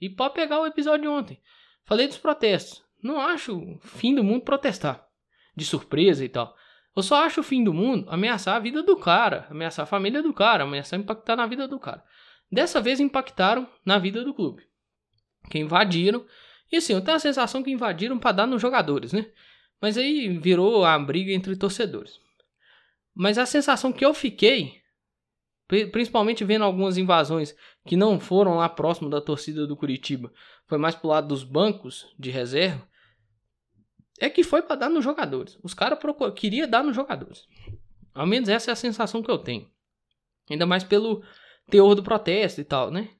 E 0.00 0.08
pode 0.08 0.34
pegar 0.34 0.60
o 0.60 0.66
episódio 0.66 1.02
de 1.02 1.08
ontem. 1.08 1.40
Falei 1.86 2.06
dos 2.08 2.18
protestos. 2.18 2.84
Não 3.02 3.20
acho 3.20 3.78
fim 3.80 4.14
do 4.14 4.24
mundo 4.24 4.42
protestar. 4.42 5.06
De 5.54 5.64
surpresa 5.64 6.24
e 6.24 6.28
tal. 6.28 6.54
Eu 6.94 7.02
só 7.02 7.24
acho 7.24 7.40
o 7.40 7.44
fim 7.44 7.62
do 7.62 7.72
mundo 7.72 8.06
ameaçar 8.10 8.56
a 8.56 8.60
vida 8.60 8.82
do 8.82 8.96
cara, 8.96 9.46
ameaçar 9.50 9.84
a 9.84 9.86
família 9.86 10.22
do 10.22 10.32
cara, 10.32 10.64
ameaçar 10.64 10.98
impactar 10.98 11.36
na 11.36 11.46
vida 11.46 11.68
do 11.68 11.78
cara. 11.78 12.02
Dessa 12.50 12.80
vez 12.80 13.00
impactaram 13.00 13.68
na 13.84 13.98
vida 13.98 14.24
do 14.24 14.34
clube. 14.34 14.62
Que 15.50 15.58
invadiram. 15.58 16.24
E 16.72 16.76
assim, 16.76 16.94
eu 16.94 17.00
tenho 17.00 17.16
a 17.16 17.20
sensação 17.20 17.62
que 17.62 17.70
invadiram 17.70 18.18
para 18.18 18.32
dar 18.32 18.46
nos 18.46 18.60
jogadores, 18.60 19.12
né? 19.12 19.30
Mas 19.80 19.96
aí 19.98 20.28
virou 20.38 20.84
a 20.84 20.98
briga 20.98 21.32
entre 21.32 21.54
torcedores. 21.54 22.18
Mas 23.14 23.38
a 23.38 23.46
sensação 23.46 23.92
que 23.92 24.04
eu 24.04 24.14
fiquei, 24.14 24.80
principalmente 25.66 26.44
vendo 26.44 26.64
algumas 26.64 26.96
invasões 26.96 27.56
que 27.86 27.96
não 27.96 28.20
foram 28.20 28.56
lá 28.56 28.68
próximo 28.68 29.10
da 29.10 29.20
torcida 29.20 29.66
do 29.66 29.76
Curitiba, 29.76 30.32
foi 30.66 30.78
mais 30.78 30.94
pro 30.94 31.08
lado 31.08 31.28
dos 31.28 31.42
bancos 31.42 32.12
de 32.18 32.30
reserva, 32.30 32.86
é 34.18 34.30
que 34.30 34.42
foi 34.42 34.62
para 34.62 34.76
dar 34.76 34.88
nos 34.88 35.04
jogadores. 35.04 35.58
Os 35.62 35.74
caras 35.74 35.98
queriam 36.34 36.68
dar 36.68 36.82
nos 36.82 36.96
jogadores. 36.96 37.46
Ao 38.14 38.26
menos 38.26 38.48
essa 38.48 38.70
é 38.70 38.72
a 38.72 38.76
sensação 38.76 39.22
que 39.22 39.30
eu 39.30 39.38
tenho. 39.38 39.70
Ainda 40.50 40.64
mais 40.64 40.84
pelo 40.84 41.22
teor 41.68 41.94
do 41.94 42.02
protesto 42.02 42.60
e 42.60 42.64
tal, 42.64 42.90
né? 42.90 43.10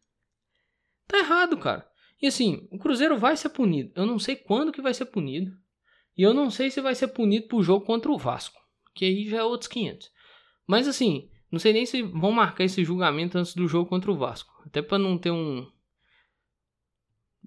Tá 1.07 1.19
errado, 1.19 1.57
cara. 1.59 1.87
E 2.21 2.26
assim, 2.26 2.67
o 2.71 2.79
Cruzeiro 2.79 3.19
vai 3.19 3.37
ser 3.37 3.50
punido. 3.50 3.93
Eu 3.95 4.07
não 4.07 4.19
sei 4.19 4.37
quando 4.37 4.73
que 4.73 4.81
vai 4.81 4.95
ser 4.95 5.07
punido. 5.07 5.53
E 6.17 6.23
eu 6.23 6.33
não 6.33 6.50
sei 6.50 6.71
se 6.71 6.81
vai 6.81 6.95
ser 6.95 7.09
punido 7.09 7.47
pro 7.47 7.62
jogo 7.62 7.85
contra 7.85 8.11
o 8.11 8.17
Vasco. 8.17 8.59
Que 8.95 9.05
aí 9.05 9.29
já 9.29 9.38
é 9.38 9.45
outros 9.45 9.69
500. 9.69 10.11
Mas 10.67 10.88
assim, 10.88 11.29
não 11.50 11.59
sei 11.59 11.73
nem 11.73 11.87
se 11.87 12.03
vão 12.03 12.33
marcar 12.33 12.65
esse 12.65 12.85
julgamento 12.85 13.38
antes 13.38 13.55
do 13.55 13.69
jogo 13.69 13.88
contra 13.88 14.11
o 14.11 14.17
Vasco. 14.17 14.53
Até 14.67 14.83
para 14.83 14.99
não 14.99 15.17
ter 15.17 15.31
um. 15.31 15.67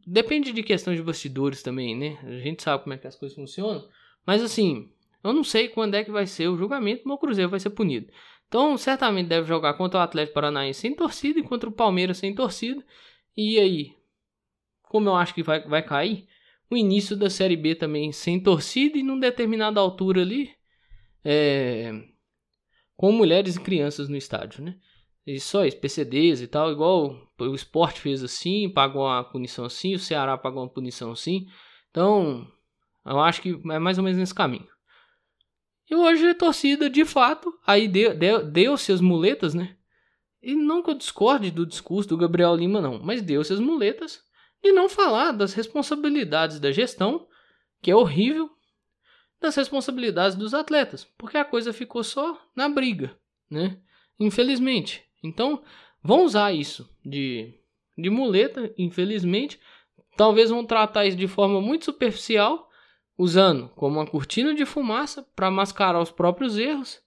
Depende 0.08 0.52
de 0.52 0.64
questão 0.64 0.96
de 0.96 1.04
bastidores 1.04 1.62
também, 1.62 1.96
né? 1.96 2.18
A 2.24 2.40
gente 2.40 2.64
sabe 2.64 2.84
como 2.84 2.94
é 2.94 2.98
que 2.98 3.08
as 3.08 3.16
coisas 3.16 3.36
funcionam. 3.36 3.88
Mas 4.26 4.42
assim, 4.42 4.90
eu 5.24 5.34
não 5.34 5.44
sei 5.44 5.68
quando 5.68 5.96
é 5.96 6.04
que 6.04 6.12
vai 6.12 6.26
ser 6.26 6.48
o 6.48 6.58
julgamento, 6.58 7.04
mas 7.06 7.16
o 7.16 7.20
Cruzeiro 7.20 7.50
vai 7.50 7.60
ser 7.60 7.72
punido. 7.72 8.12
Então, 8.48 8.78
certamente 8.78 9.28
deve 9.28 9.48
jogar 9.48 9.76
contra 9.76 10.00
o 10.00 10.04
Atlético 10.04 10.34
Paranaense 10.34 10.80
sem 10.80 10.96
torcida 10.96 11.40
e 11.40 11.44
contra 11.44 11.70
o 11.70 11.72
Palmeiras 11.72 12.18
sem 12.18 12.34
torcida. 12.34 12.84
E 13.38 13.60
aí, 13.60 13.94
como 14.84 15.10
eu 15.10 15.16
acho 15.16 15.36
que 15.36 15.44
vai, 15.44 15.62
vai 15.68 15.84
cair, 15.84 16.28
o 16.70 16.76
início 16.76 17.16
da 17.16 17.30
Série 17.30 17.56
B 17.56 17.76
também 17.76 18.12
sem 18.12 18.42
torcida 18.42 18.98
e 18.98 19.04
num 19.04 19.20
determinada 19.20 19.80
altura 19.80 20.22
ali, 20.22 20.52
é, 21.24 21.92
com 23.00 23.14
mulheres 23.14 23.56
e 23.56 23.62
crianças 23.62 24.10
no 24.10 24.18
estádio, 24.18 24.62
né? 24.62 24.76
E 25.26 25.40
só 25.40 25.64
isso, 25.64 25.78
PCDs 25.78 26.42
e 26.42 26.48
tal, 26.48 26.70
igual 26.70 27.16
o 27.40 27.56
esporte 27.56 28.02
fez 28.02 28.22
assim, 28.22 28.70
pagou 28.70 29.06
uma 29.06 29.24
punição 29.24 29.64
assim, 29.64 29.96
o 29.96 30.00
Ceará 30.00 30.38
pagou 30.38 30.62
uma 30.62 30.70
punição 30.70 31.10
assim. 31.14 31.48
Então, 31.90 32.46
eu 33.06 33.18
acho 33.22 33.42
que 33.42 33.58
é 33.72 33.80
mais 33.80 33.98
ou 33.98 34.04
menos 34.04 34.20
nesse 34.20 34.36
caminho. 34.36 34.68
E 35.90 35.96
hoje 35.96 36.28
a 36.28 36.36
torcida, 36.36 36.90
de 36.90 37.06
fato, 37.06 37.58
aí 37.66 37.88
deu, 37.88 38.14
deu, 38.14 38.46
deu 38.46 38.76
seus 38.76 39.00
muletas, 39.00 39.54
né? 39.54 39.78
E 40.44 40.54
não 40.54 40.84
que 40.84 40.90
eu 40.90 40.96
discorde 40.96 41.52
do 41.52 41.66
discurso 41.66 42.10
do 42.10 42.18
Gabriel 42.18 42.54
Lima, 42.54 42.82
não, 42.82 43.00
mas 43.02 43.22
deu 43.22 43.42
seus 43.46 43.62
muletas 43.62 44.20
de 44.62 44.74
não 44.74 44.90
falar 44.90 45.32
das 45.32 45.54
responsabilidades 45.54 46.60
da 46.60 46.70
gestão, 46.70 47.26
que 47.82 47.92
é 47.92 47.96
horrível, 47.96 48.50
das 49.40 49.56
responsabilidades 49.56 50.36
dos 50.36 50.54
atletas, 50.54 51.08
porque 51.18 51.38
a 51.38 51.46
coisa 51.46 51.72
ficou 51.72 52.04
só 52.04 52.40
na 52.56 52.68
briga, 52.68 53.16
né? 53.50 53.78
Infelizmente. 54.20 55.04
Então, 55.24 55.64
vão 56.04 56.24
usar 56.26 56.52
isso 56.54 56.90
de, 57.06 57.54
de 57.98 58.10
muleta, 58.10 58.74
infelizmente. 58.78 59.60
Talvez 60.18 60.50
vão 60.50 60.66
tratar 60.66 61.06
isso 61.06 61.18
de 61.18 61.28
forma 61.28 61.62
muito 61.62 61.86
superficial 61.86 62.70
usando 63.18 63.70
como 63.70 64.00
uma 64.00 64.08
cortina 64.08 64.54
de 64.54 64.66
fumaça 64.66 65.24
para 65.36 65.52
mascarar 65.52 66.02
os 66.02 66.12
próprios 66.12 66.58
erros. 66.58 67.02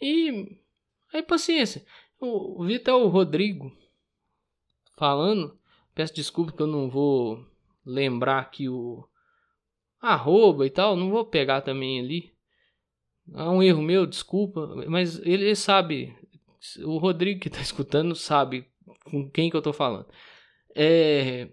E 0.00 0.58
aí 1.12 1.22
paciência. 1.22 1.84
O 2.20 2.64
Vitor 2.64 3.06
Rodrigo 3.08 3.72
falando, 4.96 5.58
peço 5.94 6.14
desculpa 6.14 6.52
que 6.52 6.62
eu 6.62 6.66
não 6.66 6.88
vou 6.88 7.44
lembrar 7.84 8.38
aqui 8.38 8.68
o 8.68 9.06
arroba 10.08 10.66
e 10.66 10.70
tal, 10.70 10.96
não 10.96 11.10
vou 11.10 11.24
pegar 11.24 11.60
também 11.60 12.00
ali. 12.00 12.32
É 13.34 13.44
um 13.44 13.62
erro 13.62 13.82
meu, 13.82 14.06
desculpa, 14.06 14.74
mas 14.86 15.18
ele 15.24 15.54
sabe, 15.54 16.14
o 16.84 16.98
Rodrigo 16.98 17.40
que 17.40 17.48
está 17.48 17.60
escutando 17.62 18.14
sabe 18.14 18.66
com 19.04 19.28
quem 19.30 19.50
que 19.50 19.56
eu 19.56 19.60
estou 19.60 19.72
falando. 19.72 20.06
É, 20.74 21.48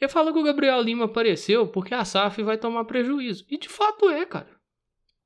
eu 0.00 0.08
falo 0.08 0.32
que 0.32 0.38
o 0.38 0.44
Gabriel 0.44 0.80
Lima 0.80 1.06
apareceu 1.06 1.66
porque 1.68 1.94
a 1.94 2.04
SAF 2.04 2.42
vai 2.42 2.58
tomar 2.58 2.84
prejuízo. 2.84 3.44
E 3.48 3.58
de 3.58 3.68
fato 3.68 4.08
é, 4.08 4.24
cara. 4.26 4.48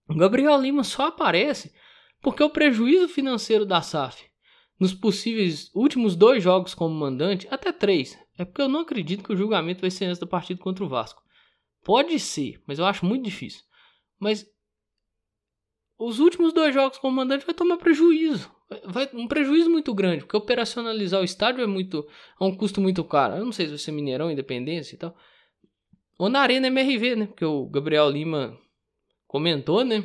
O 0.09 0.15
Gabriel 0.15 0.61
Lima 0.61 0.85
só 0.85 1.07
aparece 1.07 1.73
porque 2.21 2.43
o 2.43 2.51
prejuízo 2.51 3.09
financeiro 3.09 3.65
da 3.65 3.83
SAF 3.83 4.33
nos 4.83 4.93
possíveis 4.93 5.71
últimos 5.75 6.17
dois 6.17 6.43
jogos 6.43 6.75
como 6.75 6.93
mandante, 6.93 7.47
até 7.53 7.71
três, 7.71 8.19
é 8.37 8.45
porque 8.45 8.61
eu 8.61 8.69
não 8.69 8.81
acredito 8.81 9.23
que 9.23 9.33
o 9.33 9.37
julgamento 9.37 9.81
vai 9.81 9.91
ser 9.91 10.07
antes 10.07 10.19
do 10.19 10.27
partido 10.27 10.59
contra 10.59 10.85
o 10.85 10.89
Vasco. 10.89 11.22
Pode 11.83 12.19
ser, 12.19 12.63
mas 12.67 12.79
eu 12.79 12.85
acho 12.85 13.05
muito 13.05 13.25
difícil. 13.25 13.63
Mas 14.19 14.47
os 15.99 16.19
últimos 16.19 16.53
dois 16.53 16.73
jogos 16.73 16.99
como 16.99 17.17
mandante 17.17 17.45
vai 17.45 17.55
tomar 17.55 17.77
prejuízo 17.77 18.51
vai 18.85 19.09
um 19.13 19.27
prejuízo 19.27 19.71
muito 19.71 19.95
grande, 19.95 20.25
porque 20.25 20.37
operacionalizar 20.37 21.21
o 21.21 21.25
estádio 21.25 21.63
é 21.63 21.67
muito 21.67 22.07
é 22.41 22.45
um 22.45 22.55
custo 22.55 22.81
muito 22.81 23.05
caro. 23.05 23.37
Eu 23.37 23.45
não 23.45 23.53
sei 23.53 23.67
se 23.67 23.71
vai 23.71 23.79
ser 23.79 23.93
Mineirão, 23.93 24.31
Independência 24.31 24.95
e 24.95 24.99
tal. 24.99 25.15
Ou 26.19 26.29
na 26.29 26.41
Arena 26.41 26.69
MRV, 26.69 27.17
né? 27.17 27.27
Porque 27.27 27.45
o 27.45 27.67
Gabriel 27.67 28.09
Lima 28.09 28.57
comentou, 29.27 29.85
né? 29.85 30.05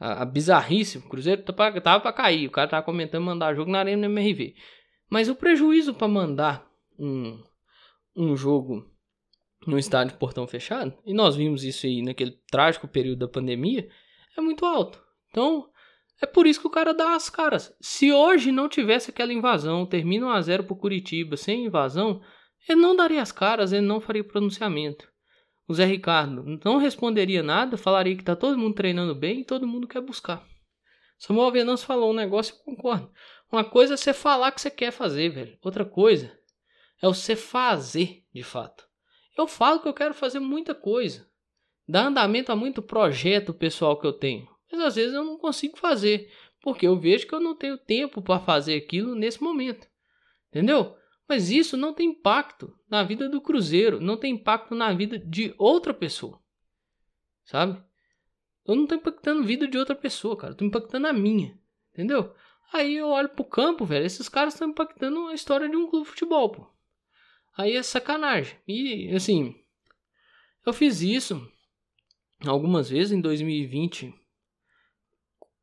A, 0.00 0.22
a 0.22 0.24
bizarrice, 0.24 0.98
o 0.98 1.08
Cruzeiro 1.08 1.42
tava, 1.42 1.80
tava 1.80 2.00
pra 2.00 2.12
cair, 2.12 2.46
o 2.46 2.50
cara 2.50 2.68
tava 2.68 2.84
comentando 2.84 3.24
mandar 3.24 3.54
jogo 3.54 3.70
na 3.70 3.80
Arena 3.80 4.06
MRV. 4.06 4.54
Mas 5.10 5.28
o 5.28 5.34
prejuízo 5.34 5.94
para 5.94 6.08
mandar 6.08 6.66
um, 6.98 7.42
um 8.14 8.36
jogo 8.36 8.88
no 9.66 9.78
estádio 9.78 10.16
portão 10.16 10.46
fechado, 10.46 10.94
e 11.04 11.12
nós 11.12 11.36
vimos 11.36 11.64
isso 11.64 11.86
aí 11.86 12.02
naquele 12.02 12.38
trágico 12.50 12.86
período 12.88 13.18
da 13.18 13.28
pandemia, 13.28 13.88
é 14.36 14.40
muito 14.40 14.64
alto. 14.64 15.02
Então, 15.30 15.68
é 16.20 16.26
por 16.26 16.46
isso 16.46 16.60
que 16.60 16.66
o 16.66 16.70
cara 16.70 16.92
dá 16.92 17.14
as 17.14 17.30
caras. 17.30 17.74
Se 17.80 18.12
hoje 18.12 18.50
não 18.50 18.68
tivesse 18.68 19.10
aquela 19.10 19.32
invasão, 19.32 19.86
termina 19.86 20.26
1 20.26 20.30
a 20.30 20.40
0 20.40 20.64
pro 20.64 20.76
Curitiba 20.76 21.36
sem 21.36 21.66
invasão, 21.66 22.20
ele 22.68 22.80
não 22.80 22.96
daria 22.96 23.22
as 23.22 23.32
caras, 23.32 23.72
ele 23.72 23.86
não 23.86 24.00
faria 24.00 24.24
pronunciamento. 24.24 25.08
O 25.66 25.74
Zé 25.74 25.84
Ricardo 25.84 26.44
não 26.64 26.78
responderia 26.78 27.42
nada, 27.42 27.76
falaria 27.76 28.16
que 28.16 28.24
tá 28.24 28.34
todo 28.34 28.58
mundo 28.58 28.74
treinando 28.74 29.14
bem 29.14 29.40
e 29.40 29.44
todo 29.44 29.66
mundo 29.66 29.86
quer 29.86 30.00
buscar. 30.00 30.42
Samuel 31.18 31.50
Venâncio 31.50 31.86
falou 31.86 32.10
um 32.10 32.16
negócio, 32.16 32.54
eu 32.54 32.64
concordo. 32.64 33.10
Uma 33.50 33.64
coisa 33.64 33.94
é 33.94 33.96
você 33.96 34.12
falar 34.12 34.52
que 34.52 34.60
você 34.60 34.70
quer 34.70 34.90
fazer, 34.90 35.28
velho. 35.28 35.58
Outra 35.62 35.84
coisa 35.84 36.32
é 37.02 37.06
você 37.06 37.36
fazer, 37.36 38.24
de 38.32 38.42
fato. 38.42 38.87
Eu 39.38 39.46
falo 39.46 39.80
que 39.80 39.86
eu 39.86 39.94
quero 39.94 40.12
fazer 40.12 40.40
muita 40.40 40.74
coisa. 40.74 41.30
Dar 41.86 42.06
andamento 42.06 42.50
a 42.50 42.56
muito 42.56 42.82
projeto 42.82 43.54
pessoal 43.54 43.96
que 43.96 44.04
eu 44.04 44.12
tenho. 44.12 44.48
Mas 44.70 44.80
às 44.80 44.96
vezes 44.96 45.14
eu 45.14 45.24
não 45.24 45.38
consigo 45.38 45.78
fazer, 45.78 46.28
porque 46.60 46.84
eu 46.84 46.98
vejo 46.98 47.28
que 47.28 47.34
eu 47.34 47.38
não 47.38 47.54
tenho 47.54 47.78
tempo 47.78 48.20
para 48.20 48.40
fazer 48.40 48.74
aquilo 48.74 49.14
nesse 49.14 49.40
momento. 49.40 49.88
Entendeu? 50.48 50.96
Mas 51.28 51.50
isso 51.50 51.76
não 51.76 51.94
tem 51.94 52.10
impacto 52.10 52.76
na 52.90 53.04
vida 53.04 53.28
do 53.28 53.40
Cruzeiro, 53.40 54.00
não 54.00 54.16
tem 54.16 54.34
impacto 54.34 54.74
na 54.74 54.92
vida 54.92 55.16
de 55.16 55.54
outra 55.56 55.94
pessoa. 55.94 56.42
Sabe? 57.44 57.80
Eu 58.66 58.74
não 58.74 58.88
tô 58.88 58.96
impactando 58.96 59.42
a 59.42 59.46
vida 59.46 59.68
de 59.68 59.78
outra 59.78 59.94
pessoa, 59.94 60.36
cara. 60.36 60.54
Tô 60.54 60.64
impactando 60.64 61.06
a 61.06 61.12
minha. 61.12 61.56
Entendeu? 61.92 62.34
Aí 62.72 62.96
eu 62.96 63.08
olho 63.08 63.28
pro 63.28 63.44
campo, 63.44 63.84
velho. 63.84 64.04
Esses 64.04 64.28
caras 64.28 64.54
estão 64.54 64.68
impactando 64.68 65.28
a 65.28 65.34
história 65.34 65.68
de 65.68 65.76
um 65.76 65.88
clube 65.88 66.04
de 66.04 66.10
futebol, 66.10 66.50
pô. 66.50 66.77
Aí 67.58 67.76
é 67.76 67.82
sacanagem. 67.82 68.56
E, 68.68 69.12
assim, 69.12 69.52
eu 70.64 70.72
fiz 70.72 71.02
isso 71.02 71.44
algumas 72.46 72.88
vezes 72.88 73.10
em 73.10 73.20
2020 73.20 74.14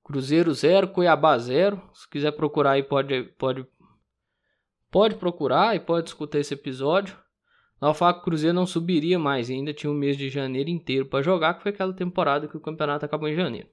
Cruzeiro 0.03 0.53
0, 0.53 0.89
Cuiabá 0.89 1.37
0. 1.37 1.81
Se 1.93 2.07
quiser 2.09 2.33
procurar 2.33 2.71
aí, 2.71 2.83
pode, 2.83 3.23
pode, 3.37 3.65
pode 4.91 5.15
procurar 5.15 5.73
e 5.73 5.79
pode 5.79 6.09
escutar 6.09 6.37
esse 6.37 6.53
episódio. 6.53 7.17
Lá 7.81 7.89
eu 7.89 8.21
Cruzeiro 8.21 8.53
não 8.53 8.65
subiria 8.65 9.17
mais, 9.17 9.49
ainda 9.49 9.73
tinha 9.73 9.89
um 9.89 9.95
mês 9.95 10.17
de 10.17 10.29
janeiro 10.29 10.69
inteiro 10.69 11.05
para 11.05 11.23
jogar, 11.23 11.53
que 11.53 11.63
foi 11.63 11.71
aquela 11.71 11.93
temporada 11.93 12.47
que 12.47 12.57
o 12.57 12.61
campeonato 12.61 13.05
acabou 13.05 13.29
em 13.29 13.35
janeiro. 13.35 13.69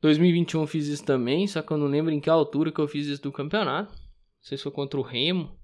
2021 0.00 0.62
eu 0.62 0.66
fiz 0.66 0.86
isso 0.86 1.04
também, 1.04 1.46
só 1.46 1.60
que 1.60 1.70
eu 1.70 1.78
não 1.78 1.86
lembro 1.86 2.10
em 2.10 2.20
que 2.20 2.30
altura 2.30 2.72
que 2.72 2.80
eu 2.80 2.88
fiz 2.88 3.06
isso 3.06 3.22
do 3.22 3.32
campeonato. 3.32 3.92
Não 3.92 4.00
sei 4.40 4.56
se 4.56 4.64
foi 4.64 4.72
contra 4.72 4.98
o 4.98 5.02
Remo 5.02 5.58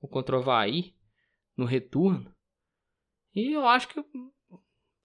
ou 0.00 0.08
contra 0.08 0.36
o 0.36 0.40
Havaí, 0.40 0.94
no 1.56 1.64
retorno. 1.64 2.34
E 3.34 3.52
eu 3.52 3.66
acho 3.66 3.88
que, 3.88 4.04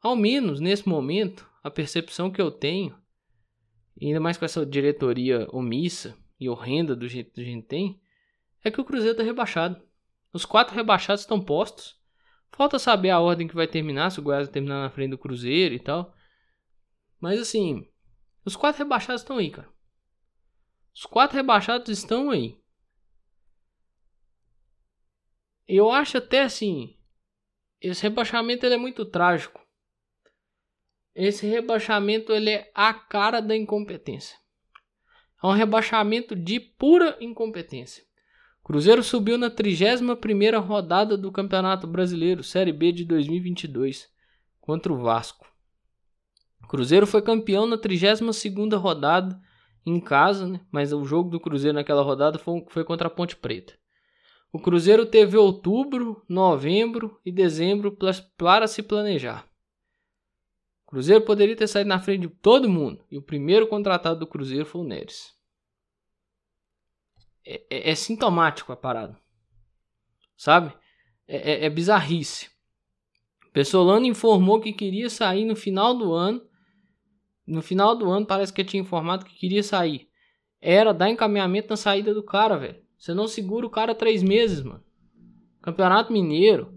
ao 0.02 0.16
menos 0.16 0.60
nesse 0.60 0.88
momento, 0.88 1.50
a 1.64 1.70
percepção 1.70 2.32
que 2.32 2.42
eu 2.42 2.50
tenho 2.52 2.96
ainda 4.02 4.20
mais 4.20 4.38
com 4.38 4.46
essa 4.46 4.66
diretoria 4.66 5.48
omissa 5.52 6.18
e 6.40 6.50
horrenda 6.50 6.96
do 6.96 7.08
jeito 7.08 7.32
que 7.32 7.42
a 7.42 7.46
gente 7.46 7.66
tem, 7.66 8.00
é 8.64 8.70
que 8.70 8.82
o 8.82 8.86
Cruzeiro 8.86 9.16
tá 9.16 9.24
rebaixado. 9.24 9.82
Os 10.34 10.44
quatro 10.44 10.76
rebaixados 10.76 11.22
estão 11.22 11.40
postos. 11.40 11.98
Falta 12.52 12.80
saber 12.80 13.10
a 13.10 13.20
ordem 13.20 13.48
que 13.48 13.56
vai 13.56 13.68
terminar, 13.68 14.10
se 14.10 14.20
o 14.20 14.24
Goiás 14.24 14.48
vai 14.48 14.54
terminar 14.54 14.82
na 14.82 14.90
frente 14.90 15.12
do 15.12 15.18
Cruzeiro 15.18 15.74
e 15.74 15.80
tal. 15.80 16.14
Mas 17.20 17.40
assim, 17.40 17.88
os 18.44 18.56
quatro 18.56 18.80
rebaixados 18.80 19.22
estão 19.22 19.38
aí, 19.38 19.50
cara. 19.50 19.70
Os 20.94 21.06
quatro 21.06 21.36
rebaixados 21.36 21.90
estão 21.90 22.30
aí. 22.30 22.60
Eu 25.68 25.92
acho 25.92 26.18
até 26.18 26.44
assim, 26.44 26.96
esse 27.82 28.04
rebaixamento 28.04 28.66
ele 28.66 28.76
é 28.76 28.78
muito 28.78 29.06
trágico. 29.06 29.62
Esse 31.14 31.48
rebaixamento 31.48 32.32
ele 32.32 32.50
é 32.50 32.72
a 32.76 32.94
cara 32.94 33.40
da 33.40 33.56
incompetência. 33.56 34.38
É 35.44 35.48
um 35.48 35.52
rebaixamento 35.52 36.36
de 36.36 36.60
pura 36.60 37.18
incompetência. 37.20 38.04
Cruzeiro 38.64 39.04
subiu 39.04 39.38
na 39.38 39.50
31ª 39.50 40.60
rodada 40.60 41.16
do 41.16 41.32
Campeonato 41.32 41.86
Brasileiro, 41.86 42.44
Série 42.44 42.74
B 42.74 42.92
de 42.92 43.06
2022, 43.06 44.10
contra 44.60 44.92
o 44.92 44.98
Vasco. 44.98 45.48
Cruzeiro 46.68 47.06
foi 47.06 47.22
campeão 47.22 47.68
na 47.68 47.78
32ª 47.78 48.76
rodada 48.76 49.40
em 49.86 50.00
casa, 50.00 50.48
né? 50.48 50.62
mas 50.72 50.92
o 50.92 51.06
jogo 51.06 51.30
do 51.30 51.40
Cruzeiro 51.40 51.76
naquela 51.76 52.02
rodada 52.02 52.40
foi, 52.40 52.66
foi 52.70 52.84
contra 52.84 53.08
a 53.08 53.12
Ponte 53.12 53.36
Preta. 53.36 53.78
O 54.56 54.60
Cruzeiro 54.60 55.06
teve 55.06 55.36
outubro, 55.36 56.24
novembro 56.30 57.20
e 57.26 57.30
dezembro 57.30 57.94
para 58.38 58.70
se 58.70 58.82
planejar. 58.82 59.46
O 60.86 60.92
Cruzeiro 60.92 61.26
poderia 61.26 61.58
ter 61.58 61.68
saído 61.68 61.90
na 61.90 62.00
frente 62.00 62.22
de 62.22 62.30
todo 62.30 62.70
mundo 62.70 63.06
e 63.12 63.18
o 63.18 63.22
primeiro 63.22 63.68
contratado 63.68 64.18
do 64.18 64.26
Cruzeiro 64.26 64.66
foi 64.66 64.80
o 64.80 64.86
Neres. 64.86 65.36
É, 67.46 67.66
é, 67.70 67.92
é 67.92 67.96
sintomático 67.96 68.72
a 68.72 68.78
parada, 68.78 69.20
sabe? 70.38 70.74
É, 71.28 71.52
é, 71.52 71.66
é 71.66 71.70
bizarrice. 71.70 72.50
Pessolano 73.52 74.06
informou 74.06 74.62
que 74.62 74.72
queria 74.72 75.10
sair 75.10 75.44
no 75.44 75.58
final 75.58 75.94
do 75.94 76.14
ano. 76.14 76.42
No 77.46 77.62
final 77.62 77.94
do 77.94 78.10
ano 78.10 78.26
parece 78.26 78.54
que 78.54 78.64
tinha 78.64 78.82
informado 78.82 79.26
que 79.26 79.36
queria 79.36 79.62
sair. 79.62 80.10
Era 80.62 80.94
dar 80.94 81.10
encaminhamento 81.10 81.68
na 81.72 81.76
saída 81.76 82.14
do 82.14 82.24
cara, 82.24 82.56
velho. 82.56 82.85
Você 82.98 83.14
não 83.14 83.28
segura 83.28 83.66
o 83.66 83.70
cara 83.70 83.94
três 83.94 84.24
meses, 84.24 84.62
mano. 84.62 84.84
Campeonato 85.62 86.14
Mineiro, 86.14 86.74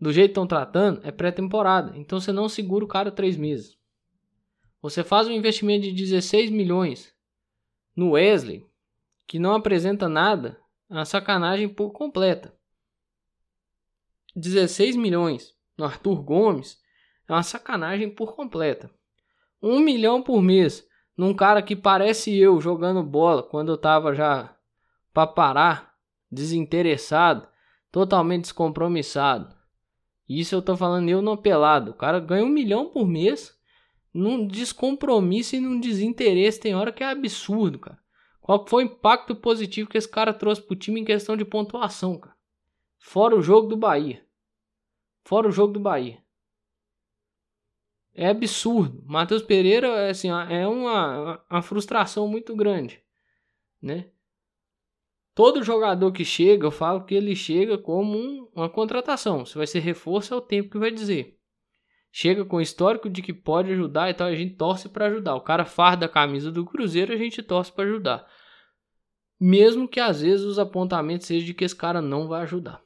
do 0.00 0.12
jeito 0.12 0.28
que 0.28 0.32
estão 0.32 0.46
tratando, 0.46 1.00
é 1.04 1.10
pré-temporada. 1.10 1.96
Então 1.96 2.18
você 2.20 2.32
não 2.32 2.48
segura 2.48 2.84
o 2.84 2.88
cara 2.88 3.10
três 3.10 3.36
meses. 3.36 3.76
Você 4.80 5.04
faz 5.04 5.28
um 5.28 5.32
investimento 5.32 5.82
de 5.82 5.92
16 5.92 6.50
milhões 6.50 7.14
no 7.94 8.12
Wesley, 8.12 8.66
que 9.26 9.38
não 9.38 9.54
apresenta 9.54 10.08
nada, 10.08 10.58
é 10.90 10.94
uma 10.94 11.04
sacanagem 11.04 11.68
por 11.68 11.92
completa. 11.92 12.52
16 14.34 14.96
milhões 14.96 15.54
no 15.76 15.84
Arthur 15.84 16.22
Gomes 16.22 16.80
é 17.28 17.32
uma 17.32 17.42
sacanagem 17.42 18.10
por 18.10 18.34
completa. 18.34 18.90
Um 19.62 19.78
milhão 19.78 20.22
por 20.22 20.42
mês 20.42 20.86
num 21.16 21.34
cara 21.34 21.62
que 21.62 21.76
parece 21.76 22.36
eu 22.36 22.60
jogando 22.60 23.02
bola 23.02 23.42
quando 23.42 23.70
eu 23.70 23.78
tava 23.78 24.14
já 24.14 24.56
para 25.12 25.26
parar, 25.26 25.94
desinteressado, 26.30 27.46
totalmente 27.90 28.42
descompromissado. 28.42 29.54
Isso 30.28 30.54
eu 30.54 30.62
tô 30.62 30.76
falando 30.76 31.08
eu 31.08 31.20
não 31.20 31.36
pelado. 31.36 31.90
O 31.90 31.94
cara 31.94 32.18
ganha 32.18 32.44
um 32.44 32.48
milhão 32.48 32.88
por 32.88 33.06
mês 33.06 33.58
num 34.14 34.46
descompromisso 34.46 35.56
e 35.56 35.60
num 35.60 35.78
desinteresse. 35.78 36.60
Tem 36.60 36.74
hora 36.74 36.92
que 36.92 37.02
é 37.02 37.10
absurdo, 37.10 37.78
cara. 37.78 37.98
Qual 38.40 38.66
foi 38.66 38.84
o 38.84 38.86
impacto 38.86 39.36
positivo 39.36 39.88
que 39.88 39.98
esse 39.98 40.08
cara 40.08 40.32
trouxe 40.32 40.62
pro 40.62 40.74
time 40.74 41.00
em 41.00 41.04
questão 41.04 41.36
de 41.36 41.44
pontuação, 41.44 42.18
cara? 42.18 42.34
Fora 42.98 43.36
o 43.36 43.42
jogo 43.42 43.68
do 43.68 43.76
Bahia. 43.76 44.24
Fora 45.24 45.48
o 45.48 45.52
jogo 45.52 45.72
do 45.72 45.80
Bahia. 45.80 46.22
É 48.14 48.28
absurdo. 48.28 49.02
Matheus 49.06 49.42
Pereira 49.42 50.10
assim, 50.10 50.28
é 50.28 50.66
uma, 50.66 51.44
uma 51.50 51.62
frustração 51.62 52.26
muito 52.28 52.54
grande, 52.54 53.02
né? 53.80 54.10
Todo 55.34 55.62
jogador 55.62 56.12
que 56.12 56.24
chega, 56.24 56.66
eu 56.66 56.70
falo 56.70 57.04
que 57.04 57.14
ele 57.14 57.34
chega 57.34 57.78
como 57.78 58.18
um, 58.18 58.48
uma 58.54 58.68
contratação. 58.68 59.46
Se 59.46 59.56
vai 59.56 59.66
ser 59.66 59.80
reforço, 59.80 60.34
é 60.34 60.36
o 60.36 60.42
tempo 60.42 60.70
que 60.70 60.78
vai 60.78 60.90
dizer. 60.90 61.38
Chega 62.10 62.44
com 62.44 62.60
histórico 62.60 63.08
de 63.08 63.22
que 63.22 63.32
pode 63.32 63.72
ajudar 63.72 64.10
e 64.10 64.14
tal, 64.14 64.28
a 64.28 64.34
gente 64.34 64.54
torce 64.56 64.88
para 64.90 65.06
ajudar. 65.06 65.34
O 65.34 65.40
cara 65.40 65.64
farda 65.64 66.04
a 66.04 66.08
camisa 66.10 66.52
do 66.52 66.66
Cruzeiro, 66.66 67.12
a 67.12 67.16
gente 67.16 67.42
torce 67.42 67.72
para 67.72 67.84
ajudar. 67.84 68.26
Mesmo 69.40 69.88
que 69.88 69.98
às 69.98 70.20
vezes 70.20 70.44
os 70.44 70.58
apontamentos 70.58 71.26
sejam 71.26 71.46
de 71.46 71.54
que 71.54 71.64
esse 71.64 71.74
cara 71.74 72.02
não 72.02 72.28
vai 72.28 72.42
ajudar. 72.42 72.82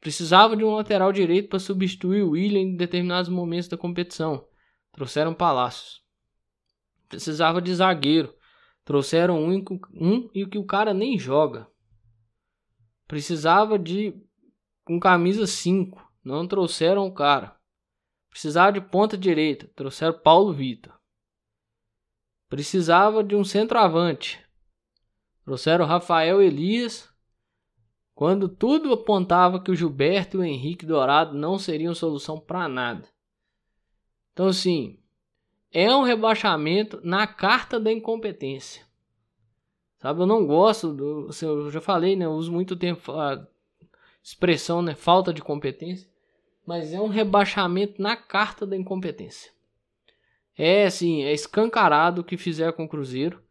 Precisava 0.00 0.56
de 0.56 0.62
um 0.62 0.76
lateral 0.76 1.12
direito 1.12 1.48
para 1.48 1.58
substituir 1.58 2.22
o 2.22 2.30
William 2.30 2.60
em 2.60 2.76
determinados 2.76 3.28
momentos 3.28 3.68
da 3.68 3.76
competição. 3.76 4.46
Trouxeram 4.92 5.34
Palácios. 5.34 6.00
Precisava 7.08 7.60
de 7.60 7.74
zagueiro. 7.74 8.32
Trouxeram 8.84 9.42
um, 9.42 9.64
um 9.92 10.30
e 10.34 10.46
que 10.46 10.58
o 10.58 10.66
cara 10.66 10.92
nem 10.92 11.18
joga. 11.18 11.66
Precisava 13.06 13.78
de 13.78 14.14
com 14.84 15.00
camisa 15.00 15.46
5. 15.46 16.12
Não 16.22 16.46
trouxeram 16.46 17.06
o 17.06 17.14
cara. 17.14 17.56
Precisava 18.28 18.72
de 18.72 18.80
ponta 18.80 19.16
direita. 19.16 19.70
Trouxeram 19.74 20.18
Paulo 20.18 20.52
Vitor. 20.52 20.92
Precisava 22.48 23.24
de 23.24 23.34
um 23.34 23.44
centroavante. 23.44 24.44
Trouxeram 25.44 25.86
Rafael 25.86 26.42
Elias. 26.42 27.08
Quando 28.14 28.48
tudo 28.48 28.92
apontava 28.92 29.62
que 29.62 29.70
o 29.70 29.74
Gilberto 29.74 30.36
e 30.36 30.40
o 30.40 30.44
Henrique 30.44 30.86
Dourado 30.86 31.36
não 31.36 31.58
seriam 31.58 31.94
solução 31.94 32.38
para 32.38 32.68
nada. 32.68 33.08
Então, 34.32 34.48
assim, 34.48 34.98
é 35.74 35.94
um 35.94 36.04
rebaixamento 36.04 37.00
na 37.02 37.26
carta 37.26 37.80
da 37.80 37.90
incompetência. 37.92 38.86
Sabe, 39.98 40.20
eu 40.20 40.26
não 40.26 40.46
gosto 40.46 40.92
do. 40.92 41.26
Assim, 41.28 41.46
eu 41.46 41.68
já 41.70 41.80
falei, 41.80 42.14
né? 42.14 42.26
Eu 42.26 42.32
uso 42.32 42.52
muito 42.52 42.76
tempo 42.76 43.10
a 43.10 43.44
expressão, 44.22 44.80
né? 44.80 44.94
Falta 44.94 45.34
de 45.34 45.42
competência. 45.42 46.08
Mas 46.64 46.94
é 46.94 47.00
um 47.00 47.08
rebaixamento 47.08 48.00
na 48.00 48.16
carta 48.16 48.64
da 48.64 48.76
incompetência. 48.76 49.50
É 50.56 50.84
assim, 50.86 51.24
é 51.24 51.32
escancarado 51.32 52.20
o 52.20 52.24
que 52.24 52.36
fizer 52.36 52.72
com 52.72 52.84
o 52.84 52.88
Cruzeiro. 52.88 53.42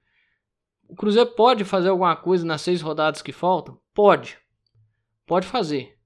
O 0.88 0.96
Cruzeiro 0.96 1.30
pode 1.32 1.66
fazer 1.66 1.90
alguma 1.90 2.16
coisa 2.16 2.46
nas 2.46 2.62
seis 2.62 2.82
rodadas 2.82 3.22
que 3.22 3.34
faltam? 3.34 3.78
Pode. 3.94 4.38
Pode 5.26 5.46
fazer. 5.46 5.98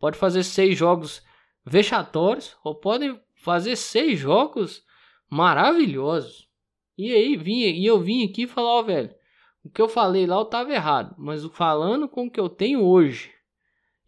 Pode 0.00 0.18
fazer 0.18 0.42
seis 0.42 0.76
jogos 0.76 1.22
vexatórios 1.64 2.56
ou 2.64 2.74
pode 2.74 3.18
fazer 3.36 3.76
seis 3.76 4.18
jogos 4.18 4.85
maravilhosos. 5.30 6.48
E 6.96 7.12
aí 7.12 7.36
vinha, 7.36 7.68
e 7.68 7.84
eu 7.84 8.00
vim 8.00 8.24
aqui 8.24 8.46
falar, 8.46 8.70
ó, 8.70 8.82
velho, 8.82 9.14
o 9.64 9.68
que 9.68 9.82
eu 9.82 9.88
falei 9.88 10.26
lá 10.26 10.36
eu 10.36 10.44
tava 10.44 10.72
errado, 10.72 11.14
mas 11.18 11.44
falando 11.46 12.08
com 12.08 12.26
o 12.26 12.30
que 12.30 12.40
eu 12.40 12.48
tenho 12.48 12.84
hoje 12.84 13.32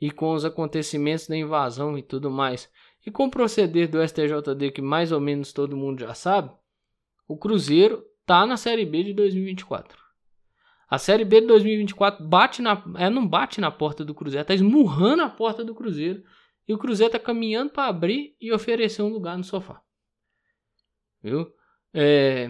e 0.01 0.11
com 0.11 0.33
os 0.33 0.45
acontecimentos 0.45 1.27
da 1.27 1.37
invasão 1.37 1.99
e 1.99 2.03
tudo 2.03 2.31
mais, 2.31 2.71
e 3.05 3.11
com 3.11 3.27
o 3.27 3.31
proceder 3.31 3.91
do 3.91 4.07
STJD 4.07 4.71
que 4.71 4.81
mais 4.81 5.13
ou 5.13 5.21
menos 5.21 5.53
todo 5.53 5.77
mundo 5.77 6.01
já 6.01 6.15
sabe, 6.15 6.51
o 7.27 7.37
Cruzeiro 7.37 8.05
tá 8.25 8.47
na 8.47 8.57
Série 8.57 8.87
B 8.87 9.03
de 9.03 9.13
2024. 9.13 9.99
A 10.89 10.97
Série 10.97 11.25
B 11.25 11.43
de 11.43 11.47
2024 11.49 12.25
bate 12.25 12.63
na, 12.63 12.83
é, 12.97 13.11
não 13.11 13.27
bate 13.27 13.61
na 13.61 13.71
porta 13.71 14.05
do 14.05 14.15
Cruzeiro, 14.15 14.47
tá 14.47 14.55
esmurrando 14.55 15.23
a 15.23 15.29
porta 15.29 15.63
do 15.63 15.75
Cruzeiro. 15.75 16.23
E 16.67 16.73
o 16.73 16.79
Cruzeiro 16.79 17.13
tá 17.13 17.19
caminhando 17.19 17.71
para 17.71 17.89
abrir 17.89 18.37
e 18.41 18.53
oferecer 18.53 19.03
um 19.03 19.09
lugar 19.09 19.37
no 19.37 19.45
sofá. 19.45 19.83
Viu? 21.23 21.53
É, 21.93 22.49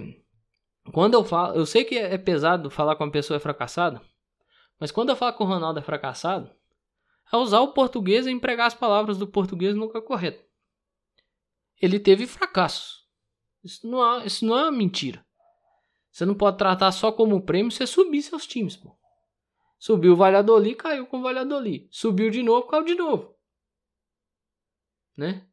quando 0.92 1.14
eu 1.14 1.24
falo, 1.24 1.56
eu 1.56 1.66
sei 1.66 1.84
que 1.84 1.96
é 1.96 2.18
pesado 2.18 2.70
falar 2.70 2.96
com 2.96 3.04
uma 3.04 3.10
pessoa 3.10 3.36
é 3.36 3.40
fracassada, 3.40 4.00
mas 4.78 4.90
quando 4.90 5.10
eu 5.10 5.16
falo 5.16 5.34
com 5.34 5.44
o 5.44 5.46
Ronaldo 5.46 5.78
é 5.78 5.82
fracassado, 5.82 6.50
é 7.32 7.36
usar 7.36 7.60
o 7.60 7.72
português 7.72 8.26
e 8.26 8.30
empregar 8.30 8.66
as 8.66 8.74
palavras 8.74 9.18
do 9.18 9.26
português 9.26 9.74
lugar 9.74 10.02
correto. 10.02 10.44
Ele 11.80 12.00
teve 12.00 12.26
fracassos. 12.26 13.06
Isso 13.62 13.86
não, 13.86 14.20
é, 14.20 14.26
isso 14.26 14.44
não 14.44 14.58
é 14.58 14.62
uma 14.62 14.72
mentira. 14.72 15.24
Você 16.10 16.24
não 16.24 16.34
pode 16.34 16.58
tratar 16.58 16.90
só 16.90 17.12
como 17.12 17.44
prêmio 17.44 17.70
você 17.70 17.86
subir 17.86 18.22
seus 18.22 18.46
times, 18.46 18.76
pô. 18.76 18.96
Subiu 19.78 20.14
o 20.14 20.16
Valladolid, 20.16 20.74
caiu 20.74 21.06
com 21.06 21.18
o 21.18 21.22
Valladolid. 21.22 21.86
Subiu 21.90 22.30
de 22.30 22.42
novo, 22.42 22.66
caiu 22.66 22.84
de 22.84 22.94
novo. 22.96 23.36
Né? 25.16 25.46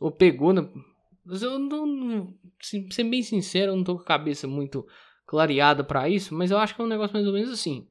Ou 0.00 0.10
pegou 0.10 0.54
mas 1.24 1.42
eu 1.42 1.58
não. 1.58 2.34
Ser 2.60 3.04
bem 3.04 3.22
sincero, 3.22 3.72
eu 3.72 3.76
não 3.76 3.84
tô 3.84 3.96
com 3.96 4.02
a 4.02 4.06
cabeça 4.06 4.46
muito 4.46 4.86
clareada 5.26 5.84
para 5.84 6.08
isso, 6.08 6.34
mas 6.34 6.50
eu 6.50 6.58
acho 6.58 6.74
que 6.74 6.80
é 6.80 6.84
um 6.84 6.88
negócio 6.88 7.14
mais 7.14 7.26
ou 7.26 7.32
menos 7.32 7.50
assim. 7.50 7.88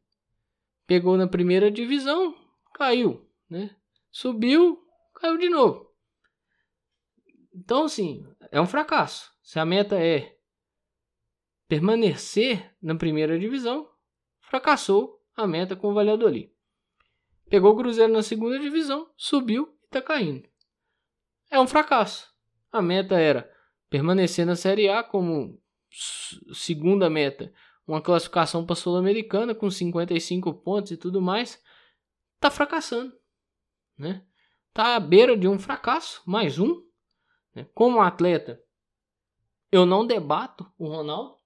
Pegou 0.85 1.15
na 1.15 1.27
primeira 1.27 1.71
divisão, 1.71 2.35
caiu, 2.73 3.25
né? 3.49 3.75
Subiu, 4.11 4.79
caiu 5.15 5.37
de 5.37 5.49
novo. 5.49 5.89
Então, 7.53 7.85
assim, 7.85 8.25
é 8.51 8.59
um 8.59 8.65
fracasso. 8.65 9.31
Se 9.41 9.59
a 9.59 9.65
meta 9.65 9.99
é 9.99 10.35
permanecer 11.67 12.75
na 12.81 12.95
primeira 12.95 13.37
divisão, 13.37 13.87
fracassou 14.41 15.21
a 15.35 15.45
meta 15.45 15.75
com 15.75 15.89
o 15.89 15.93
Valladolid. 15.93 16.51
Pegou 17.49 17.73
o 17.73 17.75
Cruzeiro 17.75 18.11
na 18.11 18.23
segunda 18.23 18.59
divisão, 18.59 19.09
subiu 19.15 19.77
e 19.81 19.85
está 19.85 20.01
caindo. 20.01 20.47
É 21.49 21.59
um 21.59 21.67
fracasso. 21.67 22.33
A 22.71 22.81
meta 22.81 23.19
era 23.19 23.49
permanecer 23.89 24.45
na 24.45 24.55
Série 24.55 24.89
A 24.89 25.03
como 25.03 25.59
segunda 26.53 27.09
meta, 27.09 27.51
uma 27.87 28.01
classificação 28.01 28.65
para 28.65 28.73
a 28.73 28.75
Sul-Americana 28.75 29.55
com 29.55 29.69
55 29.69 30.53
pontos 30.53 30.91
e 30.91 30.97
tudo 30.97 31.21
mais. 31.21 31.61
Tá 32.39 32.51
fracassando, 32.51 33.13
né? 33.97 34.23
Tá 34.71 34.95
à 34.95 34.99
beira 34.99 35.35
de 35.35 35.47
um 35.47 35.57
fracasso, 35.57 36.21
mais 36.25 36.59
um. 36.59 36.83
Né? 37.55 37.67
Como 37.73 37.99
atleta, 37.99 38.61
eu 39.71 39.85
não 39.85 40.05
debato 40.05 40.71
o 40.77 40.87
Ronaldo. 40.87 41.37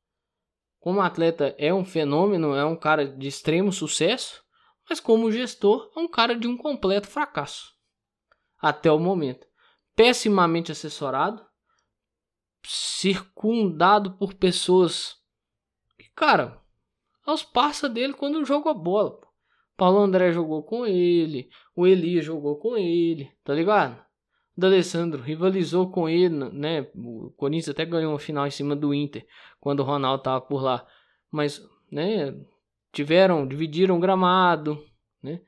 Como 0.80 1.00
atleta 1.00 1.56
é 1.58 1.74
um 1.74 1.86
fenômeno, 1.86 2.54
é 2.54 2.66
um 2.66 2.76
cara 2.76 3.08
de 3.08 3.26
extremo 3.26 3.72
sucesso, 3.72 4.44
mas 4.90 5.00
como 5.00 5.32
gestor 5.32 5.90
é 5.96 6.00
um 6.00 6.10
cara 6.10 6.38
de 6.38 6.46
um 6.46 6.58
completo 6.58 7.08
fracasso. 7.08 7.74
Até 8.60 8.92
o 8.92 9.00
momento 9.00 9.48
pessimamente 9.96 10.72
assessorado, 10.72 11.46
circundado 12.66 14.18
por 14.18 14.34
pessoas 14.34 15.16
que, 15.98 16.10
cara, 16.16 16.62
aos 17.26 17.44
passa 17.44 17.88
dele 17.90 18.14
quando 18.14 18.46
joga 18.46 18.72
a 18.72 18.74
bola. 18.74 19.20
Paulo 19.76 20.00
André 20.00 20.32
jogou 20.32 20.64
com 20.64 20.86
ele, 20.86 21.50
o 21.76 21.88
Elias 21.88 22.26
jogou 22.26 22.58
com 22.58 22.78
ele, 22.78 23.32
tá 23.44 23.54
ligado? 23.54 24.00
O 24.56 24.62
D'Alessandro 24.62 25.22
rivalizou 25.22 25.90
com 25.90 26.08
ele, 26.08 26.30
né? 26.30 26.90
O 26.96 27.32
Corinthians 27.36 27.70
até 27.70 27.86
ganhou 27.86 28.12
uma 28.12 28.20
final 28.20 28.46
em 28.46 28.52
cima 28.52 28.76
do 28.76 28.94
Inter 28.94 29.26
quando 29.60 29.80
o 29.80 29.84
Ronaldo 29.84 30.22
tava 30.22 30.42
por 30.42 30.62
lá. 30.62 30.86
Mas, 31.32 31.60
né, 31.92 32.36
tiveram, 32.92 33.48
dividiram 33.48 33.98
o 33.98 34.00
gramado, 34.00 34.86
né? 35.22 35.42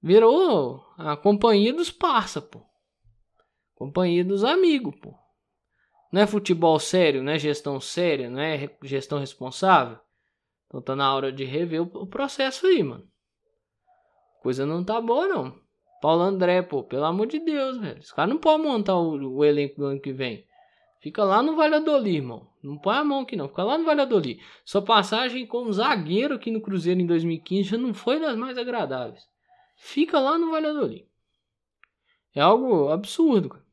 Virou 0.00 0.86
a 0.96 1.16
companhia 1.16 1.74
dos 1.74 1.90
parça, 1.90 2.40
pô. 2.40 2.69
Companhia 3.80 4.22
dos 4.22 4.44
amigos, 4.44 4.94
pô. 5.00 5.14
Não 6.12 6.20
é 6.20 6.26
futebol 6.26 6.78
sério, 6.78 7.22
não 7.22 7.32
é 7.32 7.38
gestão 7.38 7.80
séria, 7.80 8.28
não 8.28 8.38
é 8.38 8.68
gestão 8.82 9.18
responsável. 9.18 9.98
Então 10.66 10.82
tá 10.82 10.94
na 10.94 11.14
hora 11.14 11.32
de 11.32 11.46
rever 11.46 11.80
o 11.80 12.06
processo 12.06 12.66
aí, 12.66 12.82
mano. 12.82 13.08
Coisa 14.42 14.66
não 14.66 14.84
tá 14.84 15.00
boa, 15.00 15.26
não. 15.26 15.58
Paulo 16.02 16.20
André, 16.20 16.60
pô, 16.60 16.82
pelo 16.82 17.06
amor 17.06 17.26
de 17.26 17.38
Deus, 17.38 17.78
velho. 17.78 18.00
Os 18.00 18.12
caras 18.12 18.34
não 18.34 18.38
podem 18.38 18.66
montar 18.66 18.96
o, 18.96 19.36
o, 19.36 19.42
elenco 19.46 19.76
do 19.80 19.86
ano 19.86 20.00
que 20.00 20.12
vem. 20.12 20.46
Fica 21.00 21.24
lá 21.24 21.42
no 21.42 21.56
Valladolid, 21.56 22.16
irmão. 22.16 22.46
Não 22.62 22.76
põe 22.76 22.96
a 22.96 23.04
mão 23.04 23.20
aqui, 23.20 23.34
não. 23.34 23.48
Fica 23.48 23.64
lá 23.64 23.78
no 23.78 23.86
Valladolid. 23.86 24.42
Sua 24.62 24.82
passagem 24.82 25.46
como 25.46 25.72
zagueiro 25.72 26.34
aqui 26.34 26.50
no 26.50 26.60
Cruzeiro 26.60 27.00
em 27.00 27.06
2015 27.06 27.62
já 27.70 27.78
não 27.78 27.94
foi 27.94 28.20
das 28.20 28.36
mais 28.36 28.58
agradáveis. 28.58 29.26
Fica 29.74 30.20
lá 30.20 30.36
no 30.36 30.50
Valladolid. 30.50 31.08
É 32.34 32.42
algo 32.42 32.90
absurdo, 32.90 33.48
cara. 33.48 33.69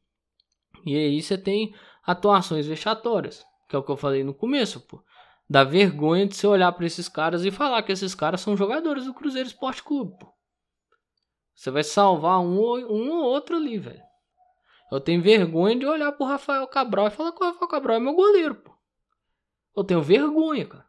E 0.88 0.96
aí 0.96 1.22
você 1.22 1.38
tem 1.38 1.76
atuações 2.02 2.66
vexatórias, 2.66 3.46
que 3.68 3.76
é 3.76 3.80
o 3.80 3.84
que 3.84 3.92
eu 3.92 3.98
falei 3.98 4.24
no 4.24 4.34
começo, 4.34 4.80
pô. 4.80 5.04
Dá 5.50 5.64
vergonha 5.64 6.26
de 6.26 6.36
você 6.36 6.48
olhar 6.48 6.72
para 6.72 6.86
esses 6.86 7.10
caras 7.10 7.44
e 7.44 7.52
falar 7.52 7.84
que 7.84 7.92
esses 7.92 8.16
caras 8.16 8.40
são 8.40 8.56
jogadores 8.56 9.06
do 9.06 9.14
Cruzeiro 9.14 9.48
Esporte 9.48 9.84
Clube, 9.84 10.18
pô. 10.18 10.34
Você 11.54 11.70
vai 11.70 11.84
salvar 11.84 12.40
um 12.40 12.58
ou, 12.58 12.78
um 12.80 13.12
ou 13.12 13.24
outro 13.24 13.58
ali, 13.58 13.78
velho. 13.78 14.02
Eu 14.90 15.02
tenho 15.02 15.22
vergonha 15.22 15.76
de 15.76 15.86
olhar 15.86 16.14
pro 16.14 16.26
Rafael 16.26 16.66
Cabral 16.68 17.08
e 17.08 17.12
falar 17.12 17.34
que 17.34 17.44
o 17.44 17.46
Rafael 17.46 17.68
Cabral 17.68 17.98
é 17.98 18.00
meu 18.00 18.14
goleiro, 18.14 18.56
pô. 18.56 18.72
Eu 19.76 19.84
tenho 19.84 20.02
vergonha, 20.02 20.66
cara. 20.66 20.88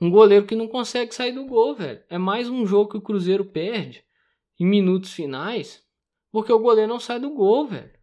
Um 0.00 0.10
goleiro 0.10 0.46
que 0.46 0.56
não 0.56 0.66
consegue 0.66 1.14
sair 1.14 1.32
do 1.32 1.46
gol, 1.46 1.74
velho. 1.74 2.02
É 2.08 2.18
mais 2.18 2.48
um 2.48 2.66
jogo 2.66 2.90
que 2.90 2.96
o 2.96 3.02
Cruzeiro 3.02 3.44
perde 3.44 4.04
em 4.58 4.66
minutos 4.66 5.12
finais, 5.12 5.84
porque 6.32 6.52
o 6.52 6.58
goleiro 6.58 6.90
não 6.90 6.98
sai 6.98 7.20
do 7.20 7.30
gol, 7.30 7.68
velho. 7.68 7.97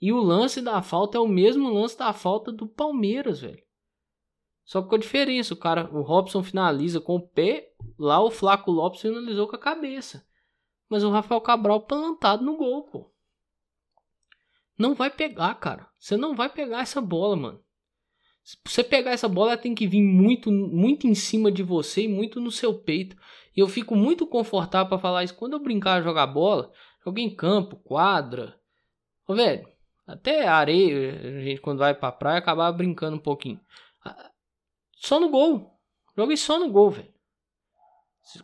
E 0.00 0.12
o 0.12 0.20
lance 0.20 0.62
da 0.62 0.80
falta 0.80 1.18
é 1.18 1.20
o 1.20 1.28
mesmo 1.28 1.68
lance 1.72 1.98
da 1.98 2.12
falta 2.12 2.50
do 2.50 2.66
Palmeiras, 2.66 3.40
velho. 3.40 3.62
Só 4.64 4.80
que 4.80 4.88
com 4.88 4.94
a 4.94 4.98
diferença, 4.98 5.52
o 5.52 5.56
cara, 5.56 5.90
o 5.92 6.00
Robson 6.00 6.42
finaliza 6.42 7.00
com 7.00 7.16
o 7.16 7.28
pé, 7.28 7.72
lá 7.98 8.22
o 8.22 8.30
Flaco 8.30 8.70
Lopes 8.70 9.00
finalizou 9.00 9.48
com 9.48 9.56
a 9.56 9.58
cabeça. 9.58 10.24
Mas 10.88 11.04
o 11.04 11.10
Rafael 11.10 11.40
Cabral 11.40 11.82
plantado 11.82 12.44
no 12.44 12.56
gol, 12.56 12.84
pô. 12.84 13.10
Não 14.78 14.94
vai 14.94 15.10
pegar, 15.10 15.54
cara. 15.56 15.88
Você 15.98 16.16
não 16.16 16.34
vai 16.34 16.48
pegar 16.48 16.80
essa 16.80 17.00
bola, 17.00 17.36
mano. 17.36 17.60
Se 18.42 18.56
você 18.64 18.82
pegar 18.82 19.10
essa 19.10 19.28
bola, 19.28 19.52
ela 19.52 19.60
tem 19.60 19.74
que 19.74 19.86
vir 19.86 20.02
muito, 20.02 20.50
muito 20.50 21.06
em 21.06 21.14
cima 21.14 21.52
de 21.52 21.62
você 21.62 22.04
e 22.04 22.08
muito 22.08 22.40
no 22.40 22.50
seu 22.50 22.72
peito. 22.74 23.16
E 23.56 23.60
eu 23.60 23.68
fico 23.68 23.94
muito 23.94 24.26
confortável 24.26 24.88
para 24.88 24.98
falar 24.98 25.22
isso. 25.22 25.36
Quando 25.36 25.52
eu 25.52 25.62
brincar 25.62 26.02
jogar 26.02 26.26
bola, 26.26 26.72
joguei 27.04 27.24
em 27.24 27.34
campo, 27.34 27.76
quadra. 27.76 28.58
Ô, 29.28 29.34
velho, 29.34 29.68
até 30.12 30.46
areia, 30.46 31.38
a 31.38 31.40
gente 31.40 31.60
quando 31.60 31.78
vai 31.78 31.94
pra 31.94 32.12
praia 32.12 32.38
acabava 32.38 32.76
brincando 32.76 33.16
um 33.16 33.20
pouquinho. 33.20 33.60
Só 34.96 35.18
no 35.18 35.30
gol. 35.30 35.78
Joguei 36.16 36.36
só 36.36 36.58
no 36.58 36.70
gol, 36.70 36.90
velho. 36.90 37.12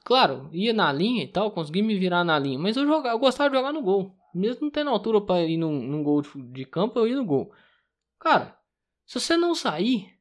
Claro, 0.05 0.48
ia 0.52 0.72
na 0.72 0.92
linha 0.92 1.22
e 1.22 1.29
tal, 1.29 1.50
consegui 1.50 1.83
me 1.83 1.98
virar 1.98 2.24
na 2.24 2.38
linha. 2.38 2.59
Mas 2.59 2.76
eu, 2.76 2.87
jogava, 2.87 3.14
eu 3.14 3.18
gostava 3.18 3.50
de 3.50 3.57
jogar 3.57 3.72
no 3.72 3.83
gol. 3.83 4.16
Mesmo 4.35 4.62
não 4.62 4.70
tendo 4.70 4.90
altura 4.90 5.20
para 5.20 5.42
ir 5.44 5.57
num, 5.57 5.81
num 5.81 6.02
gol 6.02 6.22
de, 6.22 6.31
de, 6.52 6.64
campo, 6.64 6.98
eu 6.98 7.07
ia 7.07 7.16
no 7.16 7.24
gol. 7.24 7.52
Cara, 8.18 8.59
se 9.05 9.20
você 9.20 9.37
não 9.37 9.55
sair, 9.55 10.18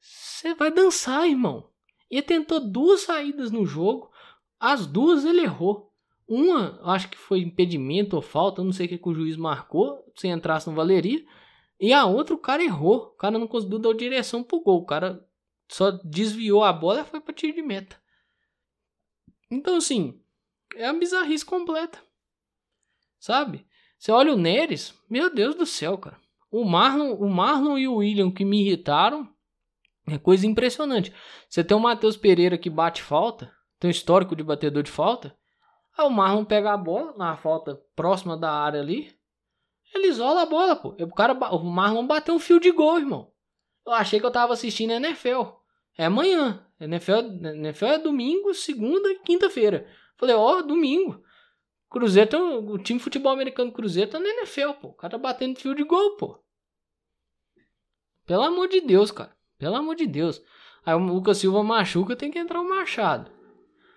você 0.00 0.54
vai 0.54 0.70
dançar, 0.70 1.28
irmão. 1.28 1.70
Ele 2.10 2.22
tentou 2.22 2.60
duas 2.60 3.02
saídas 3.02 3.50
no 3.50 3.64
jogo. 3.64 4.10
As 4.60 4.86
duas 4.86 5.24
ele 5.24 5.42
errou. 5.42 5.91
Uma, 6.28 6.80
acho 6.92 7.08
que 7.10 7.18
foi 7.18 7.40
impedimento 7.40 8.16
ou 8.16 8.22
falta, 8.22 8.62
não 8.62 8.72
sei 8.72 8.86
o 8.86 8.88
que, 8.88 8.98
que 8.98 9.08
o 9.08 9.14
juiz 9.14 9.36
marcou, 9.36 10.04
se 10.16 10.28
entrasse 10.28 10.68
no 10.68 10.74
Valeria. 10.74 11.24
E 11.78 11.92
a 11.92 12.06
outra 12.06 12.34
o 12.34 12.38
cara 12.38 12.62
errou. 12.62 13.06
O 13.06 13.16
cara 13.16 13.38
não 13.38 13.46
conseguiu 13.48 13.78
dar 13.78 13.92
direção 13.92 14.42
pro 14.42 14.60
gol. 14.60 14.82
O 14.82 14.86
cara 14.86 15.26
só 15.68 15.90
desviou 15.90 16.62
a 16.62 16.72
bola 16.72 17.00
e 17.00 17.04
foi 17.04 17.20
para 17.20 17.34
tiro 17.34 17.54
de 17.54 17.62
meta. 17.62 18.00
Então, 19.50 19.76
assim, 19.76 20.20
é 20.76 20.86
a 20.86 20.92
bizarrice 20.92 21.44
completa. 21.44 21.98
Sabe? 23.18 23.66
Você 23.98 24.10
olha 24.10 24.32
o 24.32 24.38
Neres, 24.38 24.94
meu 25.08 25.32
Deus 25.32 25.54
do 25.54 25.66
céu, 25.66 25.98
cara. 25.98 26.20
O 26.50 26.64
Marlon, 26.64 27.14
o 27.14 27.28
Marlon 27.28 27.78
e 27.78 27.88
o 27.88 27.96
William 27.96 28.30
que 28.30 28.44
me 28.44 28.60
irritaram 28.60 29.28
é 30.06 30.18
coisa 30.18 30.46
impressionante. 30.46 31.12
Você 31.48 31.62
tem 31.62 31.76
o 31.76 31.80
Matheus 31.80 32.16
Pereira 32.16 32.58
que 32.58 32.68
bate 32.68 33.02
falta, 33.02 33.52
tem 33.78 33.88
um 33.88 33.90
histórico 33.90 34.34
de 34.34 34.42
batedor 34.42 34.82
de 34.82 34.90
falta. 34.90 35.36
Aí 35.96 36.06
o 36.06 36.10
Marlon 36.10 36.44
pega 36.44 36.72
a 36.72 36.76
bola 36.76 37.14
na 37.16 37.36
falta 37.36 37.80
próxima 37.94 38.36
da 38.36 38.50
área 38.50 38.80
ali. 38.80 39.14
Ele 39.94 40.08
isola 40.08 40.42
a 40.42 40.46
bola, 40.46 40.74
pô. 40.74 40.96
O, 40.98 41.14
cara, 41.14 41.34
o 41.34 41.64
Marlon 41.64 42.06
bateu 42.06 42.34
um 42.34 42.38
fio 42.38 42.58
de 42.58 42.70
gol, 42.70 42.98
irmão. 42.98 43.30
Eu 43.86 43.92
achei 43.92 44.18
que 44.18 44.24
eu 44.24 44.30
tava 44.30 44.52
assistindo 44.52 44.92
NFL. 44.92 45.42
É 45.98 46.06
amanhã. 46.06 46.66
NFL, 46.80 47.12
NFL 47.42 47.84
é 47.84 47.98
domingo, 47.98 48.54
segunda 48.54 49.08
e 49.10 49.18
quinta-feira. 49.20 49.86
Falei, 50.16 50.34
ó, 50.34 50.58
oh, 50.58 50.62
domingo. 50.62 51.22
Cruzeiro 51.90 52.30
tá, 52.30 52.38
o 52.38 52.78
time 52.78 52.98
de 52.98 53.04
futebol 53.04 53.32
americano 53.32 53.70
Cruzeiro 53.70 54.10
tá 54.10 54.18
na 54.18 54.28
NFL, 54.28 54.72
pô. 54.80 54.88
O 54.88 54.94
cara 54.94 55.10
tá 55.10 55.18
batendo 55.18 55.58
fio 55.58 55.74
de 55.74 55.84
gol, 55.84 56.16
pô. 56.16 56.42
Pelo 58.24 58.42
amor 58.42 58.68
de 58.68 58.80
Deus, 58.80 59.10
cara. 59.10 59.36
Pelo 59.58 59.76
amor 59.76 59.94
de 59.94 60.06
Deus. 60.06 60.42
Aí 60.86 60.94
o 60.94 60.98
Lucas 60.98 61.38
Silva 61.38 61.62
machuca, 61.62 62.16
tem 62.16 62.30
que 62.30 62.38
entrar 62.38 62.60
o 62.60 62.68
Machado. 62.68 63.30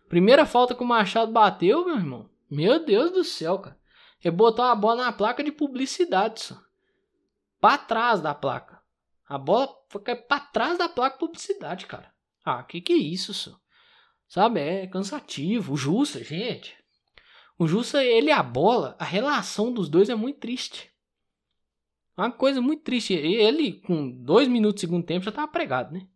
Primeira 0.07 0.45
falta 0.45 0.75
que 0.75 0.83
o 0.83 0.85
Machado 0.85 1.31
bateu, 1.31 1.85
meu 1.85 1.95
irmão. 1.95 2.29
Meu 2.49 2.83
Deus 2.85 3.11
do 3.11 3.23
céu, 3.23 3.59
cara. 3.59 3.77
Ele 4.23 4.35
botou 4.35 4.65
a 4.65 4.75
bola 4.75 5.05
na 5.05 5.13
placa 5.13 5.43
de 5.43 5.51
publicidade, 5.51 6.41
só. 6.41 6.57
Pra 7.59 7.77
trás 7.77 8.21
da 8.21 8.33
placa. 8.33 8.81
A 9.27 9.37
bola 9.37 9.69
foi 9.89 10.01
pra 10.01 10.39
trás 10.39 10.77
da 10.77 10.87
placa 10.87 11.15
de 11.15 11.19
publicidade, 11.19 11.85
cara. 11.85 12.13
Ah, 12.43 12.63
que 12.63 12.81
que 12.81 12.93
é 12.93 12.97
isso, 12.97 13.33
só? 13.33 13.59
Sabe, 14.27 14.59
é 14.59 14.87
cansativo. 14.87 15.73
O 15.73 15.77
Jussa, 15.77 16.23
gente. 16.23 16.75
O 17.57 17.67
Jussa, 17.67 18.03
ele 18.03 18.27
e 18.27 18.31
a 18.31 18.43
bola, 18.43 18.95
a 18.99 19.05
relação 19.05 19.71
dos 19.71 19.89
dois 19.89 20.09
é 20.09 20.15
muito 20.15 20.39
triste. 20.39 20.91
Uma 22.17 22.31
coisa 22.31 22.61
muito 22.61 22.83
triste. 22.83 23.13
Ele, 23.13 23.73
com 23.81 24.09
dois 24.09 24.47
minutos 24.47 24.75
de 24.75 24.81
segundo 24.81 25.05
tempo, 25.05 25.25
já 25.25 25.31
tava 25.31 25.47
pregado, 25.47 25.93
né? 25.93 26.07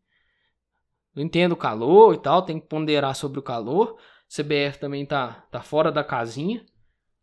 Eu 1.16 1.24
entendo 1.24 1.54
o 1.54 1.58
calor 1.58 2.14
e 2.14 2.18
tal, 2.18 2.42
tem 2.42 2.60
que 2.60 2.68
ponderar 2.68 3.16
sobre 3.16 3.40
o 3.40 3.44
calor. 3.44 3.98
CBF 4.28 4.80
também 4.80 5.06
tá, 5.06 5.46
tá 5.52 5.62
fora 5.62 5.92
da 5.92 6.04
casinha. 6.04 6.66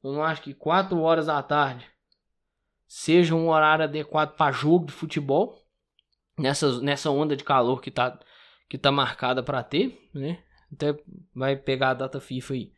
Eu 0.03 0.12
não 0.12 0.22
acho 0.22 0.42
que 0.42 0.55
4 0.55 0.99
horas 1.01 1.27
da 1.27 1.42
tarde 1.42 1.87
seja 2.87 3.35
um 3.35 3.49
horário 3.49 3.85
adequado 3.85 4.37
para 4.37 4.53
jogo 4.53 4.87
de 4.87 4.92
futebol. 4.92 5.62
Nessa, 6.38 6.81
nessa 6.81 7.11
onda 7.11 7.35
de 7.35 7.44
calor 7.44 7.81
que 7.81 7.90
tá 7.90 8.18
que 8.68 8.77
tá 8.77 8.90
marcada 8.90 9.42
para 9.42 9.62
ter, 9.62 10.11
né? 10.12 10.42
Até 10.72 10.99
vai 11.35 11.57
pegar 11.57 11.90
a 11.90 11.94
data 11.94 12.20
FIFA 12.20 12.55
aí. 12.55 12.72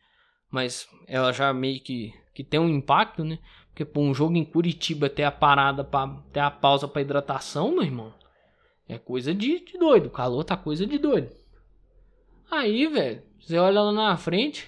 Mas 0.49 0.87
ela 1.07 1.31
já 1.31 1.53
meio 1.53 1.81
que, 1.81 2.13
que 2.33 2.43
tem 2.43 2.59
um 2.59 2.69
impacto, 2.69 3.23
né? 3.23 3.39
Porque 3.69 3.83
por 3.85 4.01
um 4.01 4.13
jogo 4.13 4.35
em 4.35 4.45
Curitiba 4.45 5.07
até 5.07 5.25
a 5.25 5.31
parada, 5.31 5.83
pra, 5.83 6.03
até 6.03 6.39
a 6.39 6.51
pausa 6.51 6.87
para 6.87 7.01
hidratação, 7.01 7.71
meu 7.71 7.83
irmão, 7.83 8.13
é 8.89 8.97
coisa 8.97 9.33
de, 9.33 9.59
de 9.59 9.77
doido. 9.77 10.07
O 10.07 10.11
calor 10.11 10.43
tá 10.43 10.57
coisa 10.57 10.85
de 10.85 10.97
doido. 10.97 11.31
Aí, 12.49 12.87
velho, 12.87 13.21
você 13.39 13.55
olha 13.57 13.81
lá 13.81 13.91
na 13.91 14.17
frente, 14.17 14.67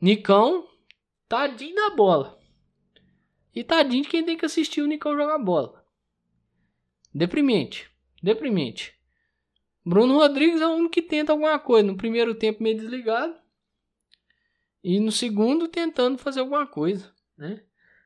Nicão, 0.00 0.68
tadinho 1.28 1.74
da 1.74 1.90
bola. 1.90 2.38
E 3.52 3.64
tadinho 3.64 4.04
de 4.04 4.08
quem 4.08 4.24
tem 4.24 4.36
que 4.36 4.46
assistir 4.46 4.80
o 4.80 4.86
Nicão 4.86 5.16
jogar 5.16 5.38
bola. 5.38 5.84
Deprimente, 7.12 7.90
deprimente. 8.22 8.94
Bruno 9.84 10.14
Rodrigues 10.14 10.60
é 10.60 10.66
o 10.66 10.74
único 10.74 10.92
que 10.92 11.02
tenta 11.02 11.32
alguma 11.32 11.58
coisa. 11.58 11.86
No 11.86 11.96
primeiro 11.96 12.36
tempo 12.36 12.62
meio 12.62 12.76
desligado. 12.76 13.34
E 14.84 15.00
no 15.00 15.10
segundo 15.10 15.66
tentando 15.66 16.16
fazer 16.16 16.40
alguma 16.40 16.66
coisa, 16.66 17.12
né? 17.36 17.62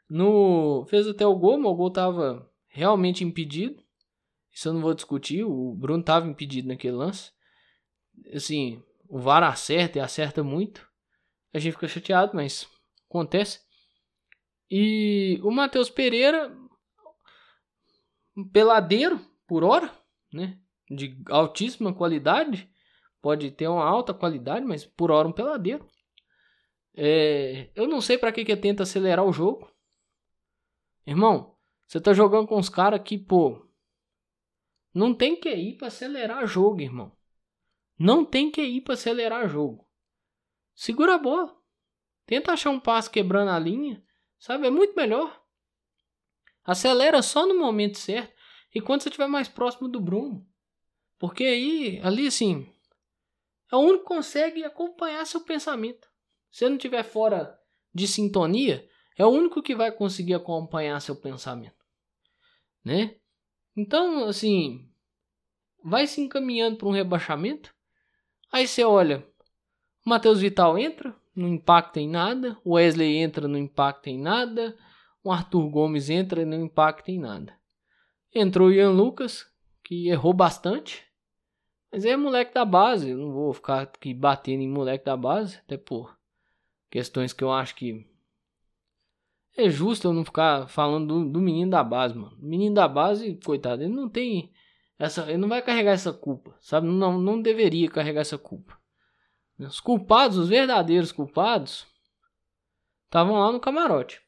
No 0.09 0.87
fez 0.89 1.07
até 1.07 1.27
o 1.27 1.35
gol, 1.35 1.59
mas 1.59 1.71
o 1.71 1.75
gol 1.75 1.91
tava 1.91 2.51
realmente 2.69 3.23
impedido. 3.23 3.86
Isso 4.57 4.71
eu 4.71 4.73
não 4.73 4.81
vou 4.81 4.95
discutir, 4.95 5.45
o 5.45 5.75
Bruno 5.75 6.03
tava 6.03 6.27
impedido 6.27 6.69
naquele 6.69 6.97
lance. 6.97 7.31
Assim, 8.33 8.83
o 9.07 9.19
VAR 9.19 9.43
acerta 9.43 9.99
e 9.99 10.01
acerta 10.01 10.43
muito. 10.43 10.89
A 11.53 11.59
gente 11.59 11.75
fica 11.75 11.87
chateado, 11.87 12.33
mas 12.35 12.67
acontece. 13.07 13.61
E 14.71 15.39
o 15.43 15.51
Matheus 15.51 15.91
Pereira 15.91 16.57
peladeiro 18.51 19.21
por 19.47 19.63
hora, 19.63 19.93
né? 20.33 20.59
de 20.91 21.23
altíssima 21.29 21.93
qualidade, 21.93 22.67
pode 23.21 23.51
ter 23.51 23.69
uma 23.69 23.85
alta 23.85 24.15
qualidade, 24.15 24.65
mas 24.65 24.87
por 24.87 25.11
hora 25.11 25.29
um 25.29 25.33
peladeiro. 25.33 25.87
É, 26.95 27.69
eu 27.75 27.87
não 27.87 28.01
sei 28.01 28.17
para 28.17 28.33
que 28.33 28.43
que 28.43 28.57
tenta 28.57 28.85
acelerar 28.85 29.27
o 29.27 29.33
jogo. 29.35 29.71
Irmão, 31.07 31.55
você 31.87 32.01
tá 32.01 32.15
jogando 32.15 32.47
com 32.47 32.59
os 32.59 32.71
caras 32.71 33.03
que, 33.05 33.19
pô, 33.19 33.66
não 34.97 35.13
tem 35.13 35.39
que 35.39 35.51
ir 35.51 35.77
para 35.77 35.89
acelerar 35.89 36.47
jogo, 36.47 36.81
irmão. 36.81 37.15
Não 37.99 38.25
tem 38.25 38.51
que 38.51 38.63
ir 38.63 38.81
para 38.81 38.95
acelerar 38.95 39.47
jogo. 39.47 39.87
Segura 40.75 41.17
a 41.17 41.19
bola. 41.19 41.55
Tenta 42.25 42.53
achar 42.53 42.71
um 42.71 42.81
passo 42.81 43.11
quebrando 43.11 43.51
a 43.51 43.59
linha, 43.59 44.03
sabe? 44.39 44.67
É 44.67 44.71
muito 44.71 44.97
melhor. 44.97 45.39
Acelera 46.65 47.21
só 47.21 47.47
no 47.47 47.59
momento 47.59 47.99
certo 47.99 48.35
e 48.75 48.81
quando 48.81 49.03
você 49.03 49.11
estiver 49.11 49.27
mais 49.27 49.49
próximo 49.49 49.87
do 49.87 50.01
Bruno. 50.01 50.49
Porque 51.19 51.45
aí, 51.45 52.01
ali 52.03 52.27
assim, 52.27 52.67
é 53.71 53.77
o 53.77 53.81
único 53.81 54.05
que 54.05 54.09
consegue 54.09 54.65
acompanhar 54.65 55.27
seu 55.27 55.43
pensamento. 55.43 56.09
Se 56.51 56.61
você 56.61 56.69
não 56.71 56.77
estiver 56.77 57.03
fora 57.03 57.61
de 57.93 58.09
sintonia, 58.09 58.89
é 59.15 59.27
o 59.27 59.31
único 59.31 59.63
que 59.63 59.75
vai 59.75 59.93
conseguir 59.93 60.33
acompanhar 60.33 60.99
seu 61.01 61.17
pensamento, 61.17 61.85
né? 62.83 63.17
Então, 63.77 64.25
assim, 64.25 64.89
vai 65.85 66.07
se 66.07 66.21
encaminhando 66.21 66.77
para 66.77 66.89
um 66.89 66.93
rebaixamento. 66.93 67.75
Aí 68.51 68.67
você 68.67 68.83
olha, 68.83 69.27
Matheus 70.05 70.41
Vital 70.41 70.79
entra, 70.79 71.15
não 71.35 71.49
impacta 71.49 72.01
em 72.01 72.09
nada. 72.09 72.57
O 72.65 72.75
Wesley 72.75 73.17
entra, 73.17 73.47
não 73.47 73.59
impacta 73.59 74.09
em 74.09 74.19
nada. 74.19 74.77
O 75.23 75.31
Arthur 75.31 75.69
Gomes 75.69 76.09
entra 76.09 76.47
não 76.47 76.65
impacta 76.65 77.11
em 77.11 77.19
nada. 77.19 77.53
Entrou 78.35 78.69
o 78.69 78.73
Ian 78.73 78.91
Lucas, 78.91 79.47
que 79.85 80.09
errou 80.09 80.33
bastante. 80.33 81.05
Mas 81.91 82.05
é 82.05 82.17
moleque 82.17 82.55
da 82.55 82.65
base. 82.65 83.11
Eu 83.11 83.19
não 83.19 83.33
vou 83.33 83.53
ficar 83.53 83.83
aqui 83.83 84.15
batendo 84.15 84.63
em 84.63 84.69
moleque 84.69 85.05
da 85.05 85.17
base, 85.17 85.59
até 85.59 85.77
por 85.77 86.17
questões 86.91 87.33
que 87.33 87.45
eu 87.45 87.53
acho 87.53 87.75
que 87.75 88.07
é 89.57 89.71
justo 89.71 90.09
eu 90.09 90.13
não 90.13 90.25
ficar 90.25 90.69
falando 90.69 91.07
do, 91.07 91.31
do, 91.33 91.41
menino 91.41 91.71
da 91.71 91.83
base, 91.83 92.15
mano. 92.15 92.37
Menino 92.39 92.75
da 92.75 92.87
base, 92.87 93.39
coitado, 93.45 93.83
ele 93.83 93.93
não 93.93 94.09
tem 94.09 94.53
essa, 94.99 95.29
ele 95.29 95.39
não 95.39 95.49
vai 95.49 95.63
carregar 95.63 95.93
essa 95.93 96.13
culpa, 96.13 96.57
sabe? 96.61 96.87
Não, 96.87 97.19
não 97.19 97.41
deveria 97.41 97.91
carregar 97.91 98.21
essa 98.21 98.39
culpa. 98.39 98.79
Os 99.59 99.81
culpados, 99.81 100.37
os 100.37 100.49
verdadeiros 100.49 101.13
culpados, 101.13 101.87
estavam 103.07 103.39
lá 103.39 103.51
no 103.51 103.61
camarote. 103.61 104.21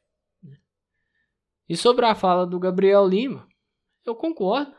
E 1.67 1.77
sobre 1.77 2.05
a 2.05 2.15
fala 2.15 2.47
do 2.47 2.59
Gabriel 2.59 3.07
Lima, 3.07 3.47
eu 4.03 4.15
concordo. 4.15 4.73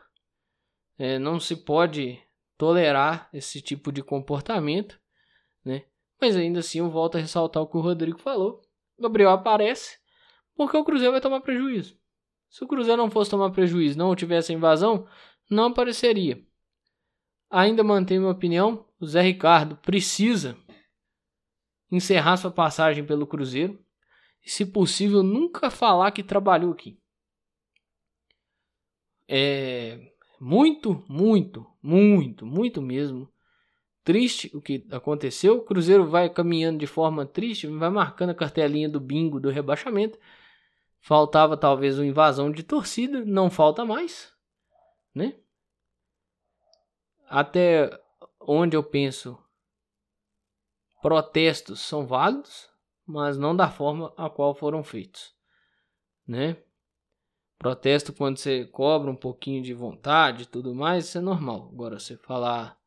É, 0.97 1.17
não 1.17 1.39
se 1.39 1.55
pode 1.55 2.21
tolerar 2.57 3.29
esse 3.33 3.61
tipo 3.61 3.91
de 3.91 4.03
comportamento, 4.03 4.99
né? 5.63 5.85
Mas 6.19 6.35
ainda 6.35 6.59
assim 6.59 6.79
eu 6.79 6.91
volto 6.91 7.17
a 7.17 7.21
ressaltar 7.21 7.63
o 7.63 7.67
que 7.67 7.77
o 7.77 7.81
Rodrigo 7.81 8.19
falou. 8.19 8.61
O 8.97 9.01
Gabriel 9.01 9.31
aparece, 9.31 10.00
porque 10.61 10.77
o 10.77 10.83
Cruzeiro 10.83 11.11
vai 11.11 11.19
tomar 11.19 11.41
prejuízo. 11.41 11.97
Se 12.47 12.63
o 12.63 12.67
Cruzeiro 12.67 13.01
não 13.01 13.09
fosse 13.09 13.31
tomar 13.31 13.49
prejuízo, 13.49 13.97
não 13.97 14.15
tivesse 14.15 14.53
invasão, 14.53 15.07
não 15.49 15.65
apareceria. 15.65 16.45
Ainda 17.49 17.83
mantenho 17.83 18.21
minha 18.21 18.31
opinião, 18.31 18.85
o 18.99 19.07
Zé 19.07 19.23
Ricardo 19.23 19.75
precisa 19.77 20.55
encerrar 21.91 22.37
sua 22.37 22.51
passagem 22.51 23.03
pelo 23.03 23.25
Cruzeiro 23.25 23.83
e, 24.45 24.51
se 24.51 24.67
possível, 24.67 25.23
nunca 25.23 25.71
falar 25.71 26.11
que 26.11 26.21
trabalhou 26.21 26.73
aqui. 26.73 26.99
É 29.27 30.11
muito, 30.39 31.03
muito, 31.09 31.65
muito, 31.81 32.45
muito 32.45 32.83
mesmo 32.83 33.27
triste 34.03 34.51
o 34.53 34.61
que 34.61 34.85
aconteceu. 34.91 35.57
O 35.57 35.63
Cruzeiro 35.63 36.05
vai 36.05 36.29
caminhando 36.29 36.77
de 36.77 36.85
forma 36.85 37.25
triste, 37.25 37.65
vai 37.65 37.89
marcando 37.89 38.29
a 38.29 38.35
cartelinha 38.35 38.87
do 38.87 38.99
bingo 38.99 39.39
do 39.39 39.49
rebaixamento 39.49 40.19
Faltava 41.01 41.57
talvez 41.57 41.97
uma 41.97 42.05
invasão 42.05 42.51
de 42.51 42.61
torcida, 42.61 43.25
não 43.25 43.49
falta 43.49 43.83
mais, 43.83 44.31
né? 45.13 45.35
Até 47.27 47.89
onde 48.39 48.77
eu 48.77 48.83
penso, 48.83 49.37
protestos 51.01 51.81
são 51.81 52.05
válidos, 52.05 52.69
mas 53.05 53.37
não 53.37 53.55
da 53.55 53.69
forma 53.69 54.13
a 54.15 54.29
qual 54.29 54.53
foram 54.53 54.83
feitos, 54.83 55.33
né? 56.27 56.57
Protesto 57.57 58.13
quando 58.13 58.37
você 58.37 58.65
cobra 58.65 59.09
um 59.09 59.15
pouquinho 59.15 59.61
de 59.61 59.73
vontade 59.73 60.43
e 60.43 60.47
tudo 60.47 60.73
mais, 60.73 61.05
isso 61.05 61.17
é 61.17 61.21
normal. 61.21 61.69
Agora, 61.71 61.99
você 61.99 62.17
falar 62.17 62.77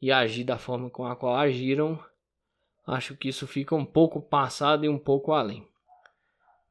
e 0.00 0.12
agir 0.12 0.44
da 0.44 0.58
forma 0.58 0.90
com 0.90 1.06
a 1.06 1.16
qual 1.16 1.36
agiram, 1.36 2.02
acho 2.86 3.16
que 3.16 3.28
isso 3.28 3.46
fica 3.46 3.74
um 3.74 3.84
pouco 3.84 4.20
passado 4.20 4.84
e 4.84 4.88
um 4.88 4.98
pouco 4.98 5.32
além. 5.32 5.66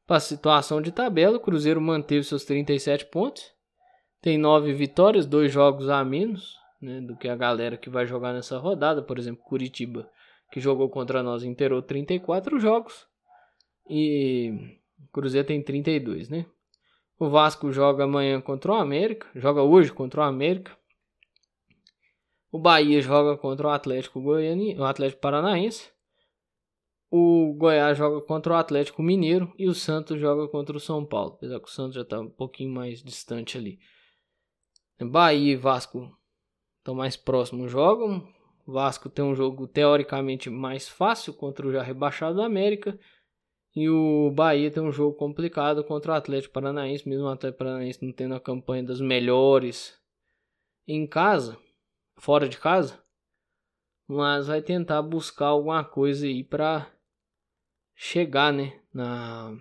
Para 0.06 0.18
a 0.18 0.20
situação 0.20 0.80
de 0.80 0.92
tabela, 0.92 1.36
o 1.36 1.40
Cruzeiro 1.40 1.80
manteve 1.80 2.22
seus 2.22 2.44
37 2.44 3.06
pontos. 3.06 3.52
Tem 4.22 4.38
9 4.38 4.72
vitórias, 4.72 5.26
2 5.26 5.52
jogos 5.52 5.88
a 5.88 6.04
menos 6.04 6.56
né, 6.80 7.00
do 7.00 7.16
que 7.16 7.28
a 7.28 7.34
galera 7.34 7.76
que 7.76 7.90
vai 7.90 8.06
jogar 8.06 8.32
nessa 8.32 8.56
rodada. 8.56 9.02
Por 9.02 9.18
exemplo, 9.18 9.42
Curitiba, 9.44 10.08
que 10.52 10.60
jogou 10.60 10.88
contra 10.88 11.24
nós, 11.24 11.42
inteirou 11.42 11.82
34 11.82 12.60
jogos. 12.60 13.06
E 13.90 14.78
o 15.02 15.12
Cruzeiro 15.12 15.48
tem 15.48 15.60
32, 15.60 16.28
né? 16.28 16.46
O 17.18 17.28
Vasco 17.28 17.72
joga 17.72 18.04
amanhã 18.04 18.40
contra 18.40 18.72
o 18.72 18.76
América. 18.76 19.26
Joga 19.34 19.62
hoje 19.62 19.92
contra 19.92 20.20
o 20.20 20.24
América. 20.24 20.76
O 22.52 22.58
Bahia 22.60 23.00
joga 23.02 23.36
contra 23.36 23.66
o 23.66 23.70
Atlético 23.70 24.20
Goiani, 24.20 24.78
o 24.78 24.84
Atlético 24.84 25.20
Paranaense 25.20 25.95
o 27.16 27.54
Goiás 27.54 27.96
joga 27.96 28.20
contra 28.20 28.52
o 28.52 28.56
Atlético 28.56 29.02
Mineiro 29.02 29.52
e 29.58 29.68
o 29.68 29.74
Santos 29.74 30.20
joga 30.20 30.48
contra 30.48 30.76
o 30.76 30.80
São 30.80 31.04
Paulo. 31.04 31.34
Apesar 31.34 31.58
que 31.60 31.68
o 31.68 31.72
Santos 31.72 31.94
já 31.94 32.02
está 32.02 32.20
um 32.20 32.28
pouquinho 32.28 32.70
mais 32.70 33.02
distante 33.02 33.56
ali. 33.56 33.78
Bahia 35.00 35.52
e 35.52 35.56
Vasco 35.56 36.10
estão 36.78 36.94
mais 36.94 37.16
próximos, 37.16 37.70
jogam. 37.70 38.26
O 38.66 38.72
Vasco 38.72 39.08
tem 39.08 39.24
um 39.24 39.34
jogo 39.34 39.66
teoricamente 39.66 40.50
mais 40.50 40.88
fácil 40.88 41.34
contra 41.34 41.66
o 41.66 41.72
já 41.72 41.82
rebaixado 41.82 42.42
América. 42.42 42.98
E 43.74 43.90
o 43.90 44.30
Bahia 44.30 44.70
tem 44.70 44.82
um 44.82 44.90
jogo 44.90 45.16
complicado 45.16 45.84
contra 45.84 46.12
o 46.12 46.14
Atlético 46.14 46.54
Paranaense, 46.54 47.08
mesmo 47.08 47.26
o 47.26 47.28
Atlético 47.28 47.58
Paranaense 47.58 48.04
não 48.04 48.12
tendo 48.12 48.34
a 48.34 48.40
campanha 48.40 48.82
das 48.82 49.00
melhores 49.00 49.98
em 50.88 51.06
casa, 51.06 51.58
fora 52.16 52.48
de 52.48 52.58
casa. 52.58 52.98
Mas 54.08 54.46
vai 54.46 54.62
tentar 54.62 55.02
buscar 55.02 55.48
alguma 55.48 55.84
coisa 55.84 56.26
aí 56.26 56.42
para 56.42 56.90
chegar, 57.96 58.52
né, 58.52 58.78
na 58.92 59.56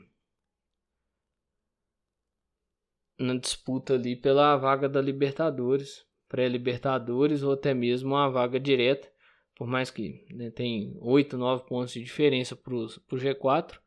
na 3.17 3.33
disputa 3.33 3.93
ali 3.93 4.13
pela 4.13 4.57
vaga 4.57 4.89
da 4.89 5.01
Libertadores, 5.01 6.05
pré-Libertadores 6.27 7.43
ou 7.43 7.53
até 7.53 7.73
mesmo 7.73 8.09
uma 8.09 8.29
vaga 8.29 8.59
direta, 8.59 9.09
por 9.55 9.65
mais 9.65 9.89
que 9.89 10.25
né, 10.31 10.51
tem 10.51 10.97
8, 10.99 11.37
9 11.37 11.65
pontos 11.65 11.93
de 11.93 12.03
diferença 12.03 12.57
para 12.57 12.73
o 12.73 12.87
G4, 13.13 13.79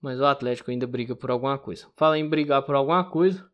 mas 0.00 0.18
o 0.18 0.24
Atlético 0.24 0.72
ainda 0.72 0.88
briga 0.88 1.14
por 1.14 1.30
alguma 1.30 1.56
coisa. 1.56 1.88
Fala 1.96 2.18
em 2.18 2.28
brigar 2.28 2.64
por 2.64 2.74
alguma 2.74 3.08
coisa, 3.08 3.48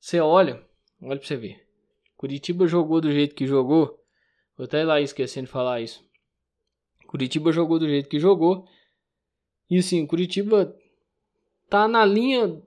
você 0.00 0.20
olha, 0.20 0.66
olha 1.02 1.18
para 1.18 1.28
você 1.28 1.36
ver. 1.36 1.68
Curitiba 2.16 2.66
jogou 2.66 2.98
do 2.98 3.12
jeito 3.12 3.34
que 3.34 3.46
jogou, 3.46 4.02
vou 4.56 4.64
até 4.64 4.82
lá 4.84 5.02
esquecendo 5.02 5.46
de 5.46 5.52
falar 5.52 5.82
isso. 5.82 6.02
Curitiba 7.06 7.52
jogou 7.52 7.78
do 7.78 7.86
jeito 7.86 8.08
que 8.08 8.18
jogou 8.18 8.66
e 9.68 9.78
assim, 9.78 10.06
Curitiba 10.06 10.74
tá 11.68 11.88
na 11.88 12.04
linha 12.04 12.62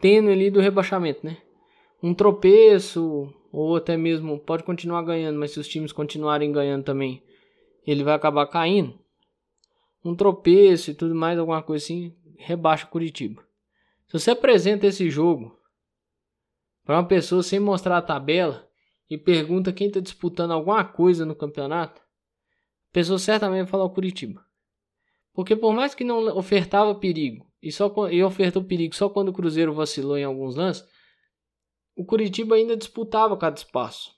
tênue 0.00 0.32
ali 0.32 0.50
do 0.50 0.60
rebaixamento, 0.60 1.24
né? 1.24 1.38
Um 2.02 2.12
tropeço, 2.12 3.32
ou 3.52 3.76
até 3.76 3.96
mesmo 3.96 4.38
pode 4.38 4.64
continuar 4.64 5.02
ganhando, 5.02 5.38
mas 5.38 5.52
se 5.52 5.60
os 5.60 5.68
times 5.68 5.92
continuarem 5.92 6.52
ganhando 6.52 6.84
também, 6.84 7.22
ele 7.86 8.02
vai 8.02 8.14
acabar 8.14 8.46
caindo. 8.46 8.98
Um 10.04 10.14
tropeço 10.14 10.90
e 10.90 10.94
tudo 10.94 11.14
mais, 11.14 11.38
alguma 11.38 11.62
coisa 11.62 11.84
assim, 11.84 12.14
rebaixa 12.36 12.86
Curitiba. 12.86 13.42
Se 14.08 14.18
você 14.18 14.32
apresenta 14.32 14.86
esse 14.86 15.08
jogo 15.08 15.56
para 16.84 16.96
uma 16.96 17.06
pessoa 17.06 17.42
sem 17.42 17.60
mostrar 17.60 17.98
a 17.98 18.02
tabela 18.02 18.68
e 19.08 19.16
pergunta 19.16 19.72
quem 19.72 19.86
está 19.86 20.00
disputando 20.00 20.50
alguma 20.50 20.84
coisa 20.84 21.24
no 21.24 21.36
campeonato, 21.36 22.00
a 22.00 22.92
pessoa 22.92 23.18
certamente 23.18 23.62
vai 23.62 23.70
falar 23.70 23.84
o 23.84 23.90
Curitiba. 23.90 24.44
Porque 25.34 25.56
por 25.56 25.72
mais 25.72 25.94
que 25.94 26.04
não 26.04 26.36
ofertava 26.36 26.94
perigo 26.94 27.46
e 27.62 27.72
só 27.72 27.92
e 28.10 28.22
ofertou 28.22 28.62
perigo 28.62 28.94
só 28.94 29.08
quando 29.08 29.28
o 29.28 29.32
Cruzeiro 29.32 29.72
vacilou 29.72 30.18
em 30.18 30.24
alguns 30.24 30.56
lances, 30.56 30.86
o 31.96 32.04
Curitiba 32.04 32.54
ainda 32.56 32.76
disputava 32.76 33.36
cada 33.36 33.56
espaço. 33.56 34.10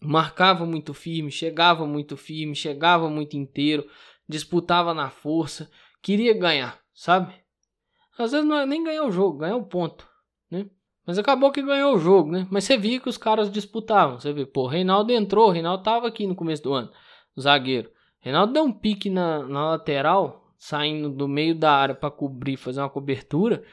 Marcava 0.00 0.64
muito 0.64 0.94
firme, 0.94 1.30
chegava 1.30 1.86
muito 1.86 2.16
firme, 2.16 2.54
chegava 2.54 3.08
muito 3.08 3.36
inteiro, 3.36 3.88
disputava 4.28 4.94
na 4.94 5.10
força, 5.10 5.70
queria 6.02 6.32
ganhar, 6.34 6.80
sabe? 6.94 7.34
Às 8.18 8.32
vezes 8.32 8.46
não 8.46 8.56
é 8.56 8.66
nem 8.66 8.84
ganhar 8.84 9.04
o 9.04 9.10
jogo, 9.10 9.38
ganhar 9.38 9.56
o 9.56 9.66
ponto, 9.66 10.08
né? 10.50 10.68
Mas 11.06 11.18
acabou 11.18 11.50
que 11.50 11.62
ganhou 11.62 11.94
o 11.94 11.98
jogo, 11.98 12.30
né? 12.30 12.46
Mas 12.50 12.64
você 12.64 12.76
via 12.76 13.00
que 13.00 13.08
os 13.08 13.16
caras 13.16 13.50
disputavam. 13.50 14.20
Você 14.20 14.30
vê, 14.32 14.44
pô, 14.44 14.64
o 14.64 14.66
Reinaldo 14.66 15.10
entrou, 15.10 15.48
o 15.48 15.50
Reinaldo 15.50 15.82
tava 15.82 16.06
aqui 16.06 16.26
no 16.26 16.34
começo 16.34 16.62
do 16.62 16.74
ano, 16.74 16.92
zagueiro. 17.40 17.90
Reinaldo 18.28 18.52
deu 18.52 18.62
um 18.62 18.72
pique 18.72 19.08
na, 19.08 19.42
na 19.42 19.70
lateral, 19.70 20.52
saindo 20.58 21.08
do 21.08 21.26
meio 21.26 21.54
da 21.54 21.72
área 21.72 21.94
para 21.94 22.10
cobrir, 22.10 22.58
fazer 22.58 22.80
uma 22.80 22.90
cobertura. 22.90 23.64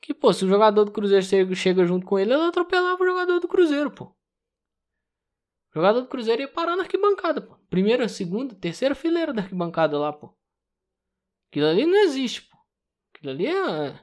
Que, 0.00 0.14
pô, 0.14 0.32
se 0.32 0.44
o 0.44 0.48
jogador 0.48 0.84
do 0.84 0.92
Cruzeiro 0.92 1.24
chega, 1.24 1.52
chega 1.56 1.84
junto 1.84 2.06
com 2.06 2.16
ele, 2.16 2.32
ele 2.32 2.42
atropelava 2.42 3.02
o 3.02 3.06
jogador 3.06 3.40
do 3.40 3.48
Cruzeiro, 3.48 3.90
pô. 3.90 4.04
O 4.04 5.74
jogador 5.74 6.02
do 6.02 6.06
Cruzeiro 6.06 6.42
ia 6.42 6.48
parar 6.48 6.76
na 6.76 6.84
arquibancada, 6.84 7.40
pô. 7.40 7.56
Primeira, 7.68 8.08
segunda, 8.08 8.54
terceira 8.54 8.94
fileira 8.94 9.32
da 9.32 9.42
arquibancada 9.42 9.98
lá, 9.98 10.12
pô. 10.12 10.32
Aquilo 11.50 11.66
ali 11.66 11.84
não 11.84 11.96
existe, 12.04 12.42
pô. 12.42 12.56
Aquilo 13.12 13.32
ali 13.32 13.48
é 13.48 13.98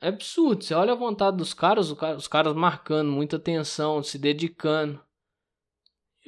é 0.00 0.08
absurdo. 0.08 0.64
Você 0.64 0.74
olha 0.74 0.92
a 0.92 0.96
vontade 0.96 1.36
dos 1.36 1.54
caras, 1.54 1.92
os 1.92 2.26
caras 2.26 2.52
marcando 2.52 3.12
muita 3.12 3.36
atenção, 3.36 4.02
se 4.02 4.18
dedicando. 4.18 5.00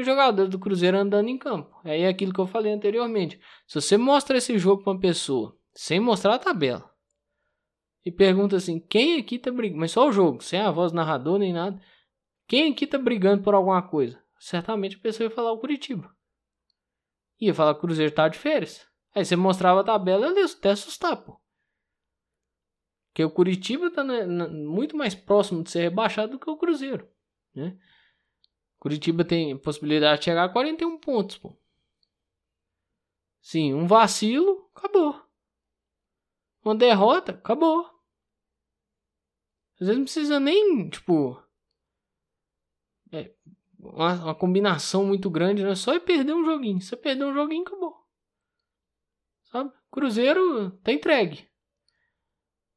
E 0.00 0.04
jogador 0.04 0.48
do 0.48 0.58
Cruzeiro 0.58 0.96
andando 0.96 1.28
em 1.28 1.36
campo. 1.36 1.78
Aí 1.84 2.02
é 2.02 2.08
aquilo 2.08 2.32
que 2.32 2.40
eu 2.40 2.46
falei 2.46 2.72
anteriormente. 2.72 3.38
Se 3.66 3.80
você 3.80 3.98
mostra 3.98 4.38
esse 4.38 4.58
jogo 4.58 4.82
para 4.82 4.94
uma 4.94 5.00
pessoa, 5.00 5.54
sem 5.74 6.00
mostrar 6.00 6.34
a 6.34 6.38
tabela, 6.38 6.90
e 8.02 8.10
pergunta 8.10 8.56
assim: 8.56 8.80
quem 8.80 9.18
aqui 9.18 9.38
tá 9.38 9.52
brigando? 9.52 9.80
Mas 9.80 9.92
só 9.92 10.08
o 10.08 10.12
jogo, 10.12 10.42
sem 10.42 10.58
a 10.58 10.70
voz 10.70 10.90
narrador 10.92 11.38
nem 11.38 11.52
nada. 11.52 11.78
Quem 12.46 12.72
aqui 12.72 12.86
tá 12.86 12.96
brigando 12.96 13.42
por 13.42 13.54
alguma 13.54 13.82
coisa? 13.82 14.18
Certamente 14.38 14.96
a 14.96 15.00
pessoa 15.00 15.28
ia 15.28 15.34
falar 15.34 15.52
o 15.52 15.58
Curitiba. 15.58 16.10
Ia 17.38 17.54
falar 17.54 17.74
que 17.74 17.80
o 17.80 17.82
Cruzeiro 17.82 18.14
tá 18.14 18.26
de 18.26 18.38
férias. 18.38 18.86
Aí 19.14 19.22
você 19.22 19.36
mostrava 19.36 19.80
a 19.80 19.84
tabela, 19.84 20.32
ia 20.32 20.44
até 20.46 20.70
assustar, 20.70 21.16
pô. 21.16 21.38
Porque 23.08 23.22
o 23.22 23.30
Curitiba 23.30 23.88
está 23.88 24.02
muito 24.02 24.96
mais 24.96 25.14
próximo 25.14 25.62
de 25.62 25.70
ser 25.70 25.80
rebaixado 25.80 26.32
do 26.32 26.38
que 26.38 26.48
o 26.48 26.56
Cruzeiro. 26.56 27.06
Né? 27.54 27.76
Curitiba 28.80 29.22
tem 29.26 29.58
possibilidade 29.58 30.20
de 30.20 30.24
chegar 30.24 30.44
a 30.44 30.48
41 30.48 30.98
pontos. 30.98 31.36
Pô. 31.36 31.54
Sim, 33.42 33.74
um 33.74 33.86
vacilo, 33.86 34.70
acabou. 34.74 35.22
Uma 36.64 36.74
derrota, 36.74 37.32
acabou. 37.32 37.84
Às 39.74 39.86
vezes 39.86 39.96
não 39.96 40.04
precisa 40.04 40.40
nem, 40.40 40.88
tipo. 40.88 41.42
É, 43.12 43.34
uma, 43.78 44.14
uma, 44.14 44.34
combinação 44.34 45.04
muito 45.04 45.28
grande, 45.28 45.62
né? 45.62 45.74
Só 45.74 45.92
é 45.92 46.00
perder 46.00 46.32
um 46.32 46.44
joguinho. 46.44 46.80
Se 46.80 46.88
você 46.88 46.96
perder 46.96 47.24
um 47.24 47.34
joguinho, 47.34 47.62
acabou. 47.66 48.06
Sabe? 49.44 49.72
Cruzeiro 49.90 50.70
tá 50.78 50.90
entregue. 50.90 51.49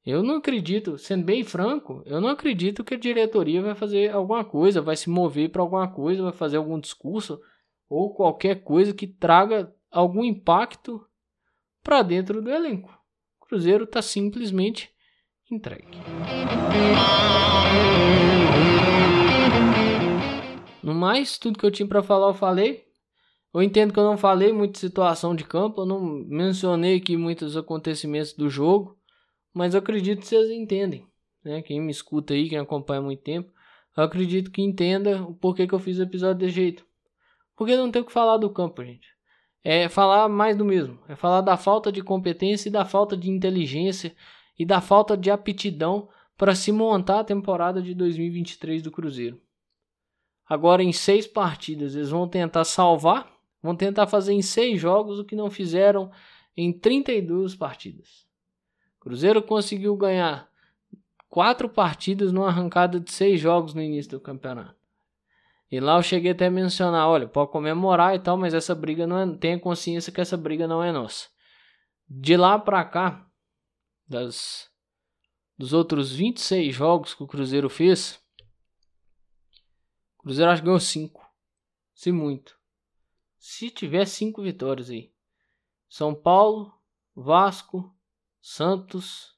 Eu 0.06 0.22
não 0.22 0.36
acredito, 0.36 0.98
sendo 0.98 1.24
bem 1.24 1.46
franco, 1.46 2.04
eu 2.06 2.20
não 2.20 2.28
acredito 2.28 2.84
que 2.84 2.94
a 2.94 3.00
diretoria 3.00 3.62
vai 3.62 3.74
fazer 3.74 4.12
alguma 4.12 4.44
coisa, 4.44 4.82
vai 4.82 4.98
se 4.98 5.10
mover 5.10 5.50
para 5.50 5.62
alguma 5.62 5.88
coisa, 5.88 6.24
vai 6.24 6.34
fazer 6.34 6.58
algum 6.58 6.78
discurso 6.78 7.40
ou 7.90 8.14
qualquer 8.14 8.64
coisa 8.64 8.94
que 8.94 9.08
traga 9.08 9.74
algum 9.90 10.26
impacto 10.26 11.02
para 11.82 12.02
dentro 12.02 12.42
do 12.42 12.52
elenco. 12.52 12.92
O 13.42 13.46
Cruzeiro 13.46 13.86
está 13.86 14.02
simplesmente 14.02 14.90
entregue. 15.50 15.98
No 20.84 20.94
mais, 20.94 21.38
tudo 21.38 21.58
que 21.58 21.66
eu 21.66 21.72
tinha 21.72 21.88
para 21.88 22.04
falar 22.04 22.28
eu 22.28 22.34
falei. 22.34 22.84
Eu 23.54 23.62
entendo 23.64 23.94
que 23.94 24.00
eu 24.00 24.04
não 24.04 24.18
falei 24.18 24.52
muita 24.52 24.80
situação 24.80 25.34
de 25.34 25.46
campo, 25.46 25.82
eu 25.82 25.86
não 25.86 26.02
mencionei 26.02 26.98
aqui 26.98 27.16
muitos 27.16 27.56
acontecimentos 27.56 28.34
do 28.34 28.50
jogo. 28.50 28.98
Mas 29.54 29.74
eu 29.74 29.80
acredito 29.80 30.22
que 30.22 30.28
vocês 30.28 30.50
entendem, 30.50 31.06
né? 31.44 31.62
Quem 31.62 31.80
me 31.80 31.92
escuta 31.92 32.34
aí, 32.34 32.50
quem 32.50 32.58
acompanha 32.58 33.00
há 33.00 33.04
muito 33.04 33.22
tempo, 33.22 33.52
eu 33.96 34.04
acredito 34.04 34.52
que 34.52 34.62
entenda 34.62 35.22
o 35.24 35.34
porquê 35.36 35.68
que 35.68 35.74
eu 35.74 35.80
fiz 35.80 36.00
o 36.00 36.04
episódio 36.04 36.40
desse 36.40 36.56
jeito. 36.56 36.86
Porque 37.56 37.76
não 37.76 37.92
tem 37.92 38.02
o 38.02 38.06
que 38.06 38.12
falar 38.12 38.38
do 38.38 38.50
campo, 38.50 38.84
gente. 38.84 39.08
É 39.64 39.88
falar 39.88 40.28
mais 40.28 40.58
do 40.58 40.66
mesmo. 40.66 41.00
É 41.08 41.16
falar 41.16 41.42
da 41.42 41.56
falta 41.56 41.92
de 41.92 42.02
competência 42.02 42.70
e 42.70 42.72
da 42.72 42.84
falta 42.84 43.16
de 43.16 43.30
inteligência 43.30 44.16
e 44.58 44.66
da 44.66 44.82
falta 44.82 45.16
de 45.16 45.30
aptidão 45.30 46.10
para 46.38 46.56
se 46.56 46.72
montar 46.72 47.20
a 47.20 47.24
temporada 47.24 47.82
de 47.82 47.94
2023 47.94 48.82
do 48.82 48.92
Cruzeiro. 48.92 49.40
Agora, 50.46 50.84
em 50.84 50.92
seis 50.92 51.26
partidas, 51.26 51.96
eles 51.96 52.10
vão 52.10 52.28
tentar 52.28 52.66
salvar, 52.66 53.32
vão 53.62 53.76
tentar 53.76 54.08
fazer 54.08 54.34
em 54.34 54.42
seis 54.42 54.82
jogos 54.82 55.20
o 55.20 55.24
que 55.24 55.36
não 55.36 55.50
fizeram 55.50 56.12
em 56.58 56.72
32 56.74 57.56
partidas. 57.56 58.28
Cruzeiro 59.04 59.44
conseguiu 59.44 59.98
ganhar 59.98 60.50
quatro 61.28 61.68
partidas 61.68 62.32
numa 62.32 62.48
arrancada 62.48 63.02
de 63.02 63.12
seis 63.12 63.38
jogos 63.38 63.74
no 63.74 63.82
início 63.82 64.12
do 64.12 64.20
campeonato. 64.22 64.78
E 65.70 65.78
lá 65.78 65.98
eu 65.98 66.04
cheguei 66.04 66.32
até 66.32 66.46
a 66.46 66.52
mencionar, 66.52 67.10
olha, 67.10 67.28
pode 67.28 67.52
comemorar 67.52 68.16
e 68.16 68.20
tal, 68.20 68.38
mas 68.38 68.54
essa 68.54 68.74
briga 68.74 69.06
não 69.06 69.20
é, 69.20 69.38
tenha 69.38 69.60
consciência 69.60 70.14
que 70.14 70.22
essa 70.22 70.38
briga 70.38 70.68
não 70.68 70.82
é 70.82 70.90
nossa. 70.90 71.28
De 72.08 72.38
lá 72.38 72.58
para 72.58 72.86
cá, 72.86 73.28
das 74.08 74.72
dos 75.58 75.74
outros 75.74 76.14
26 76.14 76.74
jogos 76.74 77.14
que 77.14 77.24
o 77.24 77.28
Cruzeiro 77.28 77.70
fez, 77.70 78.24
o 80.20 80.24
Cruzeiro 80.24 80.50
acho 80.50 80.62
que 80.62 80.66
ganhou 80.66 80.80
5. 80.80 81.30
Se 81.94 82.10
muito. 82.10 82.58
Se 83.38 83.70
tiver 83.70 84.06
5 84.06 84.42
vitórias 84.42 84.90
aí. 84.90 85.12
São 85.90 86.16
Paulo, 86.16 86.74
Vasco, 87.14 87.94
Santos, 88.46 89.34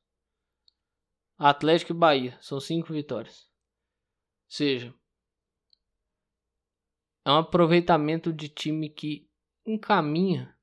Atlético 1.38 1.92
e 1.92 1.96
Bahia. 1.96 2.36
São 2.42 2.60
cinco 2.60 2.92
vitórias. 2.92 3.44
Ou 4.48 4.50
seja, 4.50 4.96
é 7.24 7.30
um 7.30 7.38
aproveitamento 7.38 8.34
de 8.34 8.50
time 8.50 8.90
que 8.90 9.30
encaminha 9.64 10.58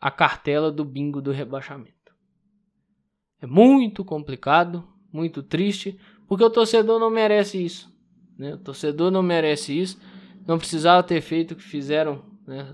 a 0.00 0.10
cartela 0.10 0.72
do 0.72 0.82
bingo 0.82 1.20
do 1.20 1.30
rebaixamento. 1.30 2.16
É 3.42 3.46
muito 3.46 4.02
complicado, 4.02 4.90
muito 5.12 5.42
triste, 5.42 6.00
porque 6.26 6.44
o 6.44 6.50
torcedor 6.50 6.98
não 6.98 7.10
merece 7.10 7.62
isso. 7.62 7.94
Né? 8.38 8.54
O 8.54 8.58
torcedor 8.58 9.10
não 9.10 9.22
merece 9.22 9.78
isso. 9.78 10.00
Não 10.46 10.56
precisava 10.56 11.02
ter 11.02 11.20
feito 11.20 11.52
o 11.52 11.56
que 11.56 11.62
fizeram, 11.62 12.24
né? 12.46 12.64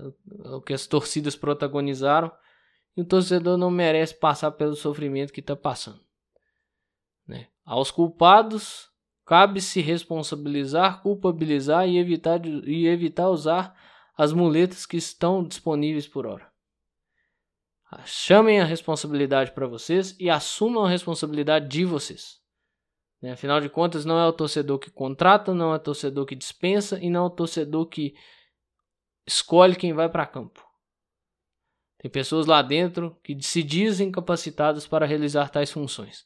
o 0.45 0.61
que 0.61 0.73
as 0.73 0.87
torcidas 0.87 1.35
protagonizaram. 1.35 2.31
E 2.97 3.01
o 3.01 3.05
torcedor 3.05 3.57
não 3.57 3.69
merece 3.69 4.15
passar 4.15 4.51
pelo 4.51 4.75
sofrimento 4.75 5.31
que 5.31 5.39
está 5.39 5.55
passando. 5.55 6.01
Né? 7.27 7.47
Aos 7.63 7.91
culpados, 7.91 8.89
cabe 9.23 9.61
se 9.61 9.81
responsabilizar, 9.81 11.03
culpabilizar 11.03 11.87
e 11.87 11.99
evitar, 11.99 12.43
e 12.43 12.87
evitar 12.87 13.29
usar 13.29 13.79
as 14.17 14.33
muletas 14.33 14.87
que 14.87 14.97
estão 14.97 15.43
disponíveis 15.43 16.07
por 16.07 16.25
hora. 16.25 16.51
Chamem 18.03 18.59
a 18.59 18.65
responsabilidade 18.65 19.51
para 19.51 19.67
vocês 19.67 20.15
e 20.19 20.29
assumam 20.29 20.83
a 20.83 20.89
responsabilidade 20.89 21.67
de 21.67 21.85
vocês. 21.85 22.41
Né? 23.21 23.31
Afinal 23.31 23.61
de 23.61 23.69
contas, 23.69 24.05
não 24.05 24.19
é 24.19 24.27
o 24.27 24.33
torcedor 24.33 24.79
que 24.79 24.89
contrata, 24.89 25.53
não 25.53 25.71
é 25.71 25.75
o 25.75 25.79
torcedor 25.79 26.25
que 26.25 26.35
dispensa 26.35 26.99
e 26.99 27.09
não 27.11 27.25
é 27.25 27.27
o 27.27 27.29
torcedor 27.29 27.85
que 27.85 28.15
escolhe 29.25 29.75
quem 29.75 29.93
vai 29.93 30.09
para 30.09 30.25
campo. 30.25 30.66
Tem 32.07 32.11
pessoas 32.11 32.45
lá 32.45 32.61
dentro 32.61 33.19
que 33.21 33.37
se 33.43 33.61
dizem 33.61 34.09
capacitadas 34.09 34.87
para 34.87 35.05
realizar 35.05 35.49
tais 35.49 35.69
funções. 35.69 36.25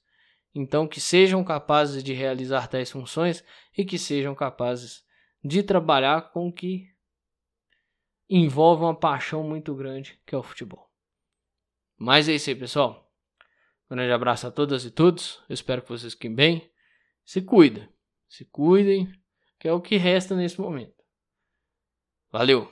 Então, 0.53 0.87
que 0.87 1.01
sejam 1.01 1.43
capazes 1.43 2.03
de 2.03 2.13
realizar 2.13 2.67
tais 2.67 2.91
funções 2.91 3.43
e 3.75 3.83
que 3.83 3.97
sejam 3.97 4.35
capazes 4.35 5.03
de 5.43 5.63
trabalhar 5.63 6.31
com 6.31 6.47
o 6.47 6.53
que 6.53 6.85
envolve 8.29 8.83
uma 8.83 8.95
paixão 8.95 9.43
muito 9.43 9.73
grande 9.73 10.21
que 10.23 10.35
é 10.35 10.37
o 10.37 10.43
futebol. 10.43 10.87
Mas 11.97 12.29
é 12.29 12.33
isso 12.33 12.51
aí, 12.51 12.55
pessoal. 12.55 13.11
Um 13.89 13.95
grande 13.95 14.13
abraço 14.13 14.45
a 14.45 14.51
todas 14.51 14.85
e 14.85 14.91
todos. 14.91 15.43
Eu 15.49 15.55
espero 15.55 15.81
que 15.81 15.89
vocês 15.89 16.13
fiquem 16.13 16.35
bem. 16.35 16.71
Se 17.25 17.41
cuidem. 17.41 17.89
Se 18.29 18.45
cuidem, 18.45 19.11
que 19.59 19.67
é 19.67 19.73
o 19.73 19.81
que 19.81 19.97
resta 19.97 20.35
nesse 20.35 20.61
momento. 20.61 21.03
Valeu! 22.31 22.71